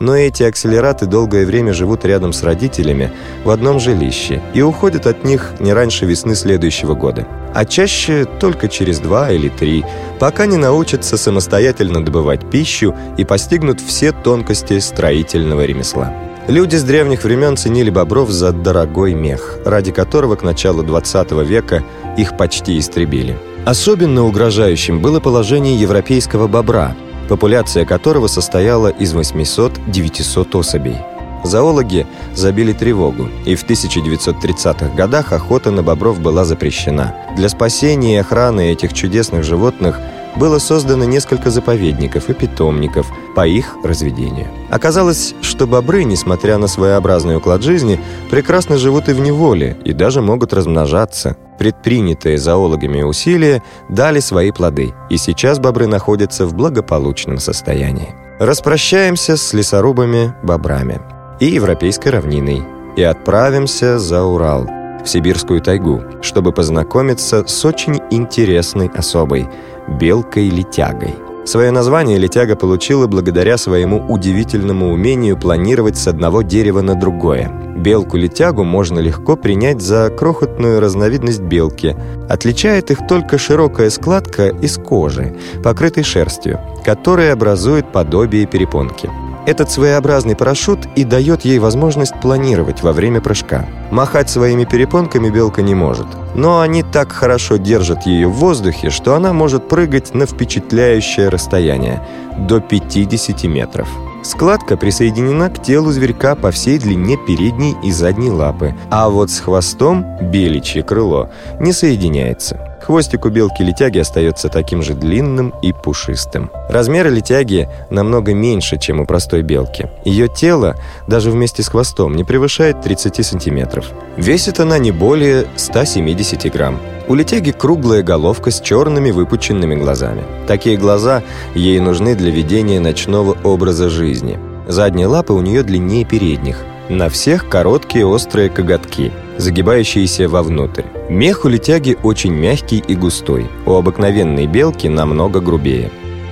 Но 0.00 0.16
эти 0.16 0.44
акселераты 0.44 1.06
долгое 1.06 1.44
время 1.44 1.72
живут 1.72 2.04
рядом 2.04 2.32
с 2.32 2.42
родителями 2.42 3.10
в 3.44 3.50
одном 3.50 3.80
жилище 3.80 4.40
и 4.54 4.62
уходят 4.62 5.06
от 5.06 5.24
них 5.24 5.54
не 5.58 5.72
раньше 5.72 6.06
весны 6.06 6.34
следующего 6.34 6.94
года. 6.94 7.26
А 7.54 7.64
чаще 7.64 8.24
только 8.24 8.68
через 8.68 9.00
два 9.00 9.32
или 9.32 9.48
три, 9.48 9.84
пока 10.20 10.46
не 10.46 10.56
научатся 10.56 11.16
самостоятельно 11.16 12.04
добывать 12.04 12.48
пищу 12.48 12.94
и 13.16 13.24
постигнут 13.24 13.80
все 13.80 14.12
тонкости 14.12 14.78
строительного 14.78 15.64
ремесла. 15.64 16.12
Люди 16.46 16.76
с 16.76 16.82
древних 16.82 17.24
времен 17.24 17.56
ценили 17.56 17.90
бобров 17.90 18.30
за 18.30 18.52
дорогой 18.52 19.14
мех, 19.14 19.58
ради 19.66 19.92
которого 19.92 20.36
к 20.36 20.42
началу 20.42 20.82
20 20.82 21.32
века 21.44 21.82
их 22.16 22.36
почти 22.36 22.78
истребили. 22.78 23.36
Особенно 23.66 24.24
угрожающим 24.24 25.02
было 25.02 25.20
положение 25.20 25.78
европейского 25.78 26.46
бобра– 26.46 26.96
популяция 27.28 27.84
которого 27.84 28.26
состояла 28.26 28.88
из 28.88 29.14
800-900 29.14 30.56
особей. 30.56 30.96
Зоологи 31.44 32.06
забили 32.34 32.72
тревогу, 32.72 33.28
и 33.46 33.54
в 33.54 33.64
1930-х 33.64 34.94
годах 34.96 35.32
охота 35.32 35.70
на 35.70 35.82
бобров 35.82 36.20
была 36.20 36.44
запрещена. 36.44 37.14
Для 37.36 37.48
спасения 37.48 38.16
и 38.16 38.18
охраны 38.18 38.72
этих 38.72 38.92
чудесных 38.92 39.44
животных 39.44 40.00
было 40.38 40.58
создано 40.58 41.04
несколько 41.04 41.50
заповедников 41.50 42.30
и 42.30 42.34
питомников 42.34 43.06
по 43.34 43.46
их 43.46 43.76
разведению. 43.84 44.46
Оказалось, 44.70 45.34
что 45.42 45.66
бобры, 45.66 46.04
несмотря 46.04 46.58
на 46.58 46.68
своеобразный 46.68 47.36
уклад 47.36 47.62
жизни, 47.62 48.00
прекрасно 48.30 48.78
живут 48.78 49.08
и 49.08 49.12
в 49.12 49.20
неволе, 49.20 49.76
и 49.84 49.92
даже 49.92 50.22
могут 50.22 50.52
размножаться. 50.52 51.36
Предпринятые 51.58 52.38
зоологами 52.38 53.02
усилия 53.02 53.62
дали 53.88 54.20
свои 54.20 54.52
плоды, 54.52 54.94
и 55.10 55.16
сейчас 55.16 55.58
бобры 55.58 55.88
находятся 55.88 56.46
в 56.46 56.54
благополучном 56.54 57.38
состоянии. 57.38 58.14
Распрощаемся 58.38 59.36
с 59.36 59.52
лесорубами-бобрами 59.52 61.00
и 61.40 61.46
европейской 61.46 62.08
равниной 62.08 62.62
и 62.96 63.02
отправимся 63.02 63.98
за 63.98 64.22
Урал, 64.22 64.68
в 65.04 65.08
сибирскую 65.08 65.60
тайгу, 65.60 66.02
чтобы 66.22 66.52
познакомиться 66.52 67.44
с 67.46 67.64
очень 67.64 68.00
интересной 68.10 68.88
особой– 68.88 69.48
белкой-летягой– 69.98 71.14
Свое 71.48 71.70
название 71.70 72.18
летяга 72.18 72.56
получила 72.56 73.06
благодаря 73.06 73.56
своему 73.56 74.04
удивительному 74.06 74.92
умению 74.92 75.34
планировать 75.38 75.96
с 75.96 76.06
одного 76.06 76.42
дерева 76.42 76.82
на 76.82 76.94
другое. 76.94 77.50
Белку-летягу 77.74 78.64
можно 78.64 78.98
легко 78.98 79.34
принять 79.34 79.80
за 79.80 80.10
крохотную 80.10 80.78
разновидность 80.78 81.40
белки. 81.40 81.96
Отличает 82.28 82.90
их 82.90 83.06
только 83.08 83.38
широкая 83.38 83.88
складка 83.88 84.48
из 84.48 84.76
кожи, 84.76 85.38
покрытой 85.64 86.02
шерстью, 86.02 86.60
которая 86.84 87.32
образует 87.32 87.90
подобие 87.92 88.44
перепонки. 88.44 89.08
Этот 89.48 89.70
своеобразный 89.70 90.36
парашют 90.36 90.80
и 90.94 91.04
дает 91.04 91.46
ей 91.46 91.58
возможность 91.58 92.12
планировать 92.20 92.82
во 92.82 92.92
время 92.92 93.22
прыжка. 93.22 93.64
Махать 93.90 94.28
своими 94.28 94.66
перепонками 94.66 95.30
белка 95.30 95.62
не 95.62 95.74
может, 95.74 96.06
но 96.34 96.60
они 96.60 96.82
так 96.82 97.12
хорошо 97.12 97.56
держат 97.56 98.02
ее 98.04 98.28
в 98.28 98.32
воздухе, 98.32 98.90
что 98.90 99.14
она 99.14 99.32
может 99.32 99.66
прыгать 99.66 100.12
на 100.12 100.26
впечатляющее 100.26 101.30
расстояние– 101.30 102.06
до 102.38 102.60
50 102.60 103.44
метров. 103.44 103.88
Складка 104.22 104.76
присоединена 104.76 105.48
к 105.48 105.62
телу 105.62 105.92
зверька 105.92 106.34
по 106.34 106.50
всей 106.50 106.78
длине 106.78 107.16
передней 107.16 107.74
и 107.82 107.90
задней 107.90 108.30
лапы, 108.30 108.74
а 108.90 109.08
вот 109.08 109.30
с 109.30 109.40
хвостом 109.40 110.04
беличье 110.20 110.82
крыло 110.82 111.30
не 111.58 111.72
соединяется. 111.72 112.67
Хвостик 112.80 113.26
у 113.26 113.28
белки-летяги 113.28 113.98
остается 113.98 114.48
таким 114.48 114.82
же 114.82 114.94
длинным 114.94 115.52
и 115.62 115.72
пушистым. 115.72 116.50
Размеры 116.68 117.10
летяги 117.10 117.68
намного 117.90 118.34
меньше, 118.34 118.78
чем 118.78 119.00
у 119.00 119.06
простой 119.06 119.42
белки. 119.42 119.88
Ее 120.04 120.28
тело, 120.28 120.76
даже 121.06 121.30
вместе 121.30 121.62
с 121.62 121.68
хвостом, 121.68 122.14
не 122.14 122.24
превышает 122.24 122.80
30 122.80 123.26
сантиметров. 123.26 123.86
Весит 124.16 124.60
она 124.60 124.78
не 124.78 124.92
более 124.92 125.46
170 125.56 126.52
грамм. 126.52 126.78
У 127.08 127.14
летяги 127.14 127.52
круглая 127.52 128.02
головка 128.02 128.50
с 128.50 128.60
черными 128.60 129.10
выпученными 129.10 129.74
глазами. 129.74 130.24
Такие 130.46 130.76
глаза 130.76 131.22
ей 131.54 131.80
нужны 131.80 132.14
для 132.14 132.30
ведения 132.30 132.80
ночного 132.80 133.36
образа 133.44 133.88
жизни. 133.88 134.38
Задние 134.66 135.06
лапы 135.06 135.32
у 135.32 135.40
нее 135.40 135.62
длиннее 135.62 136.04
передних. 136.04 136.64
На 136.88 137.10
всех 137.10 137.48
короткие 137.50 138.06
острые 138.06 138.48
коготки– 138.48 139.12
загибающиеся 139.36 140.26
вовнутрь. 140.26 140.84
Мех 141.10 141.44
у 141.44 141.48
летяги 141.48 141.98
очень 142.02 142.32
мягкий 142.32 142.78
и 142.78 142.94
густой, 142.94 143.46
у 143.66 143.74
обыкновенной 143.74 144.46
белки 144.46 144.88
намного 144.88 145.40
грубее. 145.40 145.90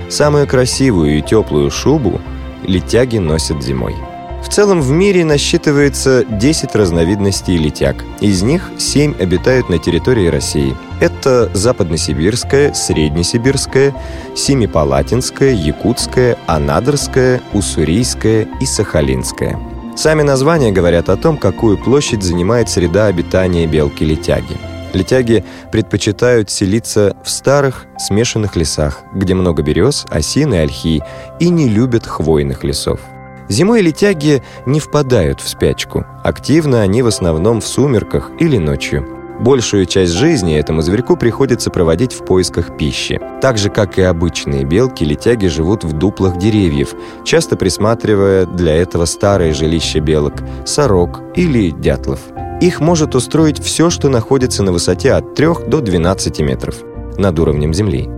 Самую 0.09 0.47
красивую 0.47 1.19
и 1.19 1.21
теплую 1.21 1.71
шубу 1.71 2.23
летяги 2.67 3.19
носят 3.19 3.63
зимой. 3.63 3.95
В 4.43 4.49
целом 4.49 4.81
в 4.81 4.91
мире 4.93 5.27
насчитывается 5.27 6.25
10 6.25 6.75
разновидностей 6.75 7.59
летяг. 7.59 7.97
Из 8.21 8.43
них 8.43 8.71
7 8.79 9.15
обитают 9.21 9.69
на 9.69 9.79
территории 9.79 10.29
России. 10.29 10.75
Это 11.01 11.51
западносибирская, 11.53 12.73
среднесибирская, 12.73 13.95
семипалатинская, 14.35 15.53
якутская, 15.53 16.39
анадырская, 16.47 17.43
уссурийская 17.53 18.49
и 18.61 18.65
сахалинская. 18.65 19.76
Сами 19.97 20.21
названия 20.21 20.73
говорят 20.73 21.09
о 21.09 21.17
том, 21.17 21.39
какую 21.39 21.79
площадь 21.79 22.23
занимает 22.23 22.69
среда 22.69 23.07
обитания 23.07 23.67
белки-летяги. 23.67 24.59
Летяги 24.93 25.43
предпочитают 25.73 26.51
селиться 26.51 27.17
в 27.25 27.31
старых 27.31 27.87
смешанных 27.99 28.57
лесах, 28.57 29.01
где 29.15 29.33
много 29.33 29.63
берез, 29.63 30.05
осин 30.11 30.53
и 30.53 30.59
ольхи, 30.59 31.03
и 31.41 31.49
не 31.49 31.67
любят 31.69 32.07
хвойных 32.07 32.63
лесов. 32.63 33.01
Зимой 33.49 33.81
летяги 33.81 34.43
не 34.67 34.81
впадают 34.81 35.41
в 35.41 35.49
спячку. 35.49 36.05
Активно 36.23 36.83
они 36.83 37.01
в 37.01 37.07
основном 37.07 37.63
в 37.63 37.67
сумерках 37.67 38.31
или 38.39 38.59
ночью. 38.59 39.16
Большую 39.41 39.85
часть 39.85 40.13
жизни 40.13 40.57
этому 40.57 40.81
зверьку 40.81 41.17
приходится 41.17 41.71
проводить 41.71 42.15
в 42.15 42.25
поисках 42.25 42.77
пищи. 42.79 43.21
Так 43.43 43.59
же, 43.59 43.69
как 43.69 43.99
и 43.99 44.03
обычные 44.03 44.65
белки, 44.65 45.05
летяги 45.05 45.47
живут 45.47 45.85
в 45.85 45.93
дуплах 45.93 46.39
деревьев, 46.39 46.95
часто 47.25 47.57
присматривая 47.57 48.47
для 48.47 48.75
этого 48.75 49.05
старые 49.05 49.53
жилища 49.53 50.01
белок, 50.01 50.35
сорок 50.65 51.21
или 51.35 51.71
дятлов. 51.71 52.21
Их 52.63 52.81
может 52.81 53.15
устроить 53.15 53.63
все, 53.63 53.91
что 53.91 54.09
находится 54.09 54.63
на 54.63 54.73
высоте 54.73 55.13
от 55.13 55.35
3 55.35 55.69
до 55.69 55.81
12 55.81 56.41
метров 56.41 56.77
над 57.19 57.39
уровнем 57.39 57.75
земли. 57.75 58.09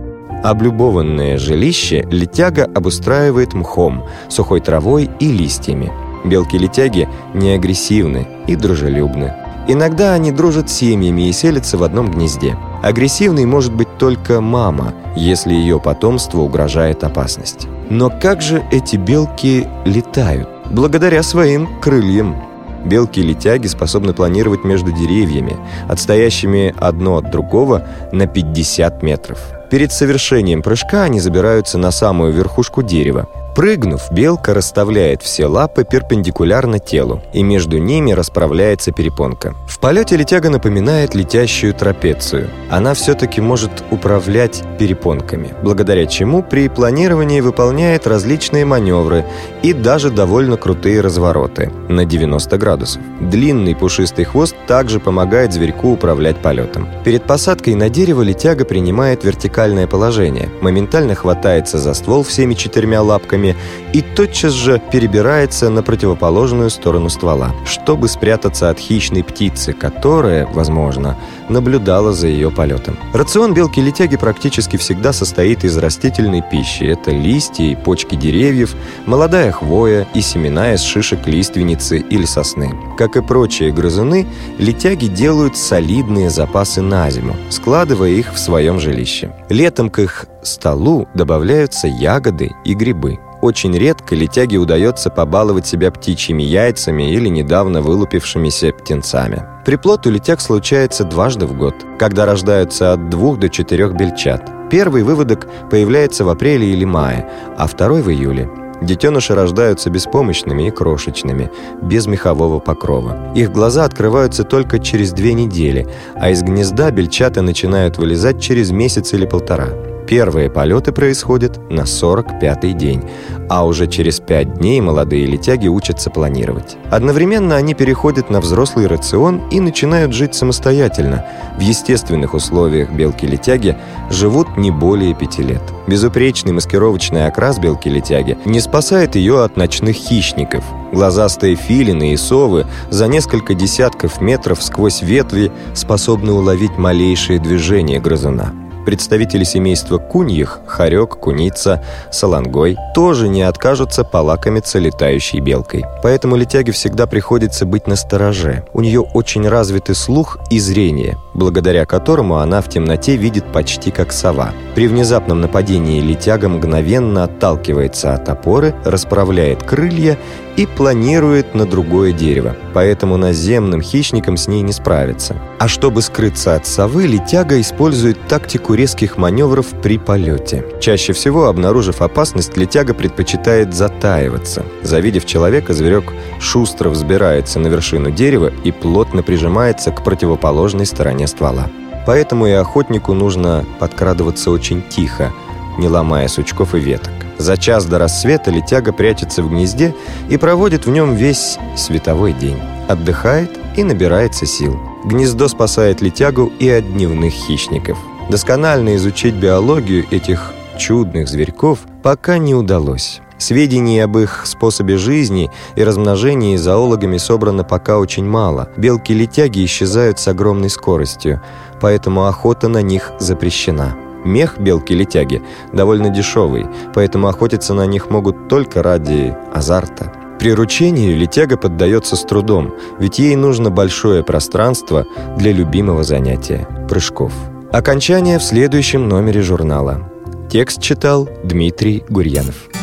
Облюбованное 0.41 1.37
жилище 1.37 2.07
летяга 2.09 2.63
обустраивает 2.63 3.53
мхом, 3.53 4.05
сухой 4.29 4.61
травой 4.61 5.09
и 5.19 5.29
листьями. 5.29 5.91
Белки-летяги 6.23 7.09
не 7.33 7.51
агрессивны 7.51 8.25
и 8.47 8.55
дружелюбны. 8.55 9.48
Иногда 9.71 10.15
они 10.15 10.31
дружат 10.31 10.67
семьями 10.67 11.29
и 11.29 11.31
селятся 11.31 11.77
в 11.77 11.83
одном 11.83 12.09
гнезде. 12.09 12.57
Агрессивной 12.81 13.45
может 13.45 13.71
быть 13.71 13.99
только 13.99 14.41
мама, 14.41 14.95
если 15.15 15.53
ее 15.53 15.79
потомству 15.79 16.41
угрожает 16.41 17.03
опасность. 17.03 17.67
Но 17.87 18.09
как 18.09 18.41
же 18.41 18.63
эти 18.71 18.95
белки 18.95 19.67
летают? 19.85 20.49
Благодаря 20.71 21.21
своим 21.21 21.69
крыльям. 21.81 22.35
Белки-летяги 22.83 23.67
способны 23.67 24.13
планировать 24.13 24.63
между 24.63 24.91
деревьями, 24.91 25.55
отстоящими 25.87 26.73
одно 26.79 27.17
от 27.17 27.29
другого 27.29 27.85
на 28.11 28.25
50 28.25 29.03
метров. 29.03 29.37
Перед 29.69 29.91
совершением 29.91 30.63
прыжка 30.63 31.03
они 31.03 31.19
забираются 31.19 31.77
на 31.77 31.91
самую 31.91 32.33
верхушку 32.33 32.81
дерева. 32.81 33.29
Прыгнув, 33.59 34.09
белка 34.09 34.53
расставляет 34.53 35.21
все 35.21 35.45
лапы 35.45 35.83
перпендикулярно 35.83 36.79
телу, 36.79 37.21
и 37.33 37.43
между 37.43 37.77
ними 37.77 38.13
расправляется 38.13 38.93
перепонка. 38.93 39.53
В 39.67 39.79
полете 39.79 40.15
летяга 40.15 40.49
напоминает 40.49 41.13
летящую 41.13 41.73
трапецию. 41.73 42.49
Она 42.69 42.93
все-таки 42.93 43.41
может 43.41 43.83
управлять 43.91 44.63
перепонками, 44.79 45.53
благодаря 45.61 46.05
чему 46.05 46.41
при 46.41 46.69
планировании 46.69 47.41
выполняет 47.41 48.07
различные 48.07 48.63
маневры 48.63 49.25
и 49.61 49.73
даже 49.73 50.09
довольно 50.09 50.55
крутые 50.55 51.01
развороты 51.01 51.69
на 51.89 52.05
90 52.05 52.57
градусов. 52.57 53.01
Длинный 53.19 53.75
пушистый 53.75 54.23
хвост 54.23 54.55
также 54.67 55.01
помогает 55.01 55.51
зверьку 55.51 55.91
управлять 55.91 56.37
полетом. 56.37 56.87
Перед 57.03 57.25
посадкой 57.25 57.75
на 57.75 57.89
дерево 57.89 58.21
летяга 58.21 58.63
принимает 58.63 59.25
вертикальное 59.25 59.85
положение, 59.85 60.47
моментально 60.61 61.13
хватается 61.13 61.77
за 61.77 61.93
ствол 61.93 62.23
всеми 62.23 62.53
четырьмя 62.53 63.01
лапками 63.01 63.48
руками 63.49 63.55
и 63.93 64.01
тотчас 64.01 64.53
же 64.53 64.81
перебирается 64.91 65.69
на 65.69 65.81
противоположную 65.83 66.69
сторону 66.69 67.09
ствола, 67.09 67.51
чтобы 67.65 68.07
спрятаться 68.07 68.69
от 68.69 68.79
хищной 68.79 69.23
птицы, 69.23 69.73
которая, 69.73 70.47
возможно, 70.53 71.17
наблюдала 71.49 72.13
за 72.13 72.27
ее 72.27 72.51
полетом. 72.51 72.97
Рацион 73.13 73.53
белки-летяги 73.53 74.17
практически 74.17 74.77
всегда 74.77 75.13
состоит 75.13 75.63
из 75.63 75.77
растительной 75.77 76.43
пищи. 76.51 76.83
Это 76.83 77.11
листья 77.11 77.63
и 77.63 77.75
почки 77.75 78.15
деревьев, 78.15 78.75
молодая 79.05 79.51
хвоя 79.51 80.07
и 80.13 80.21
семена 80.21 80.73
из 80.73 80.81
шишек 80.81 81.27
лиственницы 81.27 81.97
или 81.97 82.25
сосны. 82.25 82.71
Как 82.97 83.15
и 83.15 83.21
прочие 83.21 83.71
грызуны, 83.71 84.27
летяги 84.59 85.07
делают 85.07 85.57
солидные 85.57 86.29
запасы 86.29 86.81
на 86.81 87.09
зиму, 87.09 87.35
складывая 87.49 88.09
их 88.09 88.33
в 88.33 88.37
своем 88.37 88.79
жилище. 88.79 89.31
Летом 89.49 89.89
к 89.89 89.99
их 89.99 90.25
столу 90.41 91.07
добавляются 91.13 91.87
ягоды 91.87 92.51
и 92.65 92.73
грибы. 92.73 93.19
Очень 93.41 93.77
редко 93.77 94.15
летяге 94.15 94.57
удается 94.57 95.09
побаловать 95.09 95.65
себя 95.65 95.91
птичьими 95.91 96.43
яйцами 96.43 97.13
или 97.13 97.29
недавно 97.29 97.81
вылупившимися 97.81 98.73
птенцами. 98.73 99.45
Приплод 99.65 100.05
у 100.07 100.09
летяг 100.09 100.41
случается 100.41 101.05
дважды 101.05 101.45
в 101.45 101.57
год, 101.57 101.75
когда 101.97 102.25
рождаются 102.25 102.93
от 102.93 103.09
двух 103.09 103.39
до 103.39 103.47
четырех 103.49 103.95
бельчат. 103.95 104.51
Первый 104.69 105.03
выводок 105.03 105.47
появляется 105.71 106.25
в 106.25 106.29
апреле 106.29 106.71
или 106.71 106.83
мае, 106.83 107.29
а 107.57 107.65
второй 107.67 108.01
в 108.01 108.09
июле. 108.09 108.49
Детеныши 108.81 109.35
рождаются 109.35 109.89
беспомощными 109.89 110.67
и 110.67 110.71
крошечными, 110.71 111.51
без 111.81 112.07
мехового 112.07 112.59
покрова. 112.59 113.33
Их 113.35 113.51
глаза 113.51 113.83
открываются 113.83 114.43
только 114.43 114.79
через 114.79 115.11
две 115.11 115.33
недели, 115.33 115.87
а 116.15 116.29
из 116.29 116.41
гнезда 116.41 116.91
бельчата 116.91 117.41
начинают 117.41 117.97
вылезать 117.97 118.41
через 118.41 118.71
месяц 118.71 119.13
или 119.13 119.25
полтора. 119.25 119.69
Первые 120.09 120.49
полеты 120.49 120.91
происходят 120.91 121.59
на 121.69 121.81
45-й 121.81 122.73
день, 122.73 123.03
а 123.47 123.63
уже 123.63 123.85
через 123.85 124.19
5 124.19 124.55
дней 124.55 124.81
молодые 124.81 125.27
летяги 125.27 125.67
учатся 125.67 126.09
планировать. 126.09 126.77
Одновременно 126.89 127.55
они 127.55 127.75
переходят 127.75 128.31
на 128.31 128.41
взрослый 128.41 128.87
рацион 128.87 129.47
и 129.51 129.59
начинают 129.59 130.11
жить 130.13 130.33
самостоятельно. 130.33 131.27
В 131.59 131.61
естественных 131.61 132.33
условиях 132.33 132.89
белки-летяги 132.89 133.77
живут 134.09 134.57
не 134.57 134.71
более 134.71 135.13
5 135.13 135.39
лет. 135.39 135.61
Безупречный 135.85 136.53
маскировочный 136.53 137.27
окрас 137.27 137.59
белки-летяги 137.59 138.35
не 138.45 138.61
спасает 138.61 139.15
ее 139.15 139.43
от 139.43 139.57
ночных 139.57 139.95
хищников. 139.95 140.63
Глазастые 140.91 141.53
филины 141.53 142.13
и 142.13 142.17
совы 142.17 142.65
за 142.89 143.07
несколько 143.07 143.53
десятков 143.53 144.21
метров 144.21 144.63
сквозь 144.63 145.03
ветви 145.03 145.51
способны 145.75 146.31
уловить 146.31 146.79
малейшие 146.79 147.37
движения 147.37 147.99
грызуна. 147.99 148.68
Представители 148.89 149.43
семейства 149.43 149.99
куньих, 149.99 150.61
хорек, 150.65 151.19
куница, 151.19 151.85
салангой, 152.11 152.75
тоже 152.95 153.29
не 153.29 153.43
откажутся 153.43 154.03
полакомиться 154.03 154.79
летающей 154.79 155.41
белкой. 155.41 155.85
Поэтому 156.01 156.35
летяге 156.35 156.71
всегда 156.71 157.05
приходится 157.05 157.67
быть 157.67 157.85
настороже. 157.85 158.65
У 158.73 158.81
нее 158.81 159.01
очень 159.01 159.47
развиты 159.47 159.93
слух 159.93 160.39
и 160.49 160.57
зрение, 160.57 161.19
благодаря 161.39 161.85
которому 161.85 162.37
она 162.37 162.61
в 162.61 162.69
темноте 162.69 163.15
видит 163.15 163.51
почти 163.51 163.89
как 163.89 164.11
сова. 164.11 164.51
При 164.75 164.87
внезапном 164.87 165.41
нападении 165.41 166.01
летяга 166.01 166.49
мгновенно 166.49 167.23
отталкивается 167.23 168.13
от 168.13 168.29
опоры, 168.29 168.75
расправляет 168.83 169.63
крылья 169.63 170.19
и 170.57 170.65
планирует 170.65 171.55
на 171.55 171.65
другое 171.65 172.11
дерево, 172.11 172.55
поэтому 172.73 173.15
наземным 173.15 173.81
хищникам 173.81 174.35
с 174.35 174.47
ней 174.47 174.61
не 174.61 174.73
справиться. 174.73 175.37
А 175.57 175.69
чтобы 175.69 176.01
скрыться 176.01 176.55
от 176.55 176.67
совы, 176.67 177.07
летяга 177.07 177.59
использует 177.61 178.17
тактику 178.27 178.73
резких 178.73 179.17
маневров 179.17 179.67
при 179.81 179.97
полете. 179.97 180.65
Чаще 180.81 181.13
всего, 181.13 181.45
обнаружив 181.45 182.01
опасность, 182.01 182.57
летяга 182.57 182.93
предпочитает 182.93 183.73
затаиваться. 183.73 184.65
Завидев 184.83 185.25
человека, 185.25 185.73
зверек 185.73 186.11
шустро 186.41 186.89
взбирается 186.89 187.59
на 187.59 187.67
вершину 187.67 188.11
дерева 188.11 188.51
и 188.65 188.71
плотно 188.73 189.23
прижимается 189.23 189.91
к 189.91 190.03
противоположной 190.03 190.85
стороне 190.85 191.27
ствола. 191.29 191.69
Поэтому 192.05 192.47
и 192.47 192.51
охотнику 192.51 193.13
нужно 193.13 193.65
подкрадываться 193.79 194.51
очень 194.51 194.83
тихо, 194.89 195.31
не 195.77 195.87
ломая 195.87 196.27
сучков 196.27 196.75
и 196.75 196.79
веток. 196.79 197.13
За 197.37 197.55
час 197.55 197.85
до 197.85 197.99
рассвета 197.99 198.51
летяга 198.51 198.91
прячется 198.91 199.41
в 199.41 199.49
гнезде 199.49 199.95
и 200.29 200.35
проводит 200.35 200.85
в 200.85 200.89
нем 200.89 201.15
весь 201.15 201.57
световой 201.77 202.33
день. 202.33 202.59
Отдыхает 202.89 203.57
и 203.77 203.83
набирается 203.83 204.45
сил. 204.45 204.77
Гнездо 205.05 205.47
спасает 205.47 206.01
летягу 206.01 206.51
и 206.59 206.69
от 206.69 206.91
дневных 206.91 207.31
хищников. 207.31 207.97
Досконально 208.29 208.97
изучить 208.97 209.35
биологию 209.35 210.05
этих 210.11 210.53
чудных 210.77 211.27
зверьков 211.29 211.79
пока 212.03 212.37
не 212.37 212.53
удалось. 212.53 213.21
Сведений 213.39 214.01
об 214.01 214.17
их 214.17 214.45
способе 214.45 214.97
жизни 214.97 215.49
и 215.75 215.83
размножении 215.83 216.57
зоологами 216.57 217.17
собрано 217.17 217.63
пока 217.63 217.97
очень 217.97 218.25
мало. 218.25 218.69
Белки-летяги 218.75 219.63
исчезают 219.63 220.19
с 220.19 220.27
огромной 220.27 220.69
скоростью, 220.69 221.41
поэтому 221.79 222.25
охота 222.25 222.67
на 222.67 222.81
них 222.81 223.11
запрещена. 223.19 223.95
Мех 224.25 224.59
белки-летяги 224.59 225.41
довольно 225.71 226.09
дешевый, 226.09 226.67
поэтому 226.93 227.29
охотиться 227.29 227.73
на 227.73 227.85
них 227.85 228.09
могут 228.09 228.49
только 228.49 228.83
ради 228.83 229.35
азарта. 229.53 230.11
Приручению 230.39 231.17
летяга 231.17 231.55
поддается 231.55 232.17
с 232.17 232.23
трудом, 232.23 232.73
ведь 232.99 233.19
ей 233.19 233.35
нужно 233.37 233.69
большое 233.69 234.23
пространство 234.23 235.05
для 235.37 235.53
любимого 235.53 236.03
занятия– 236.03 236.67
прыжков. 236.89 237.31
Окончание 237.71 238.39
в 238.39 238.43
следующем 238.43 239.07
номере 239.07 239.41
журнала. 239.41 240.11
Текст 240.49 240.81
читал 240.81 241.29
Дмитрий 241.43 242.03
Гурьянов. 242.09 242.78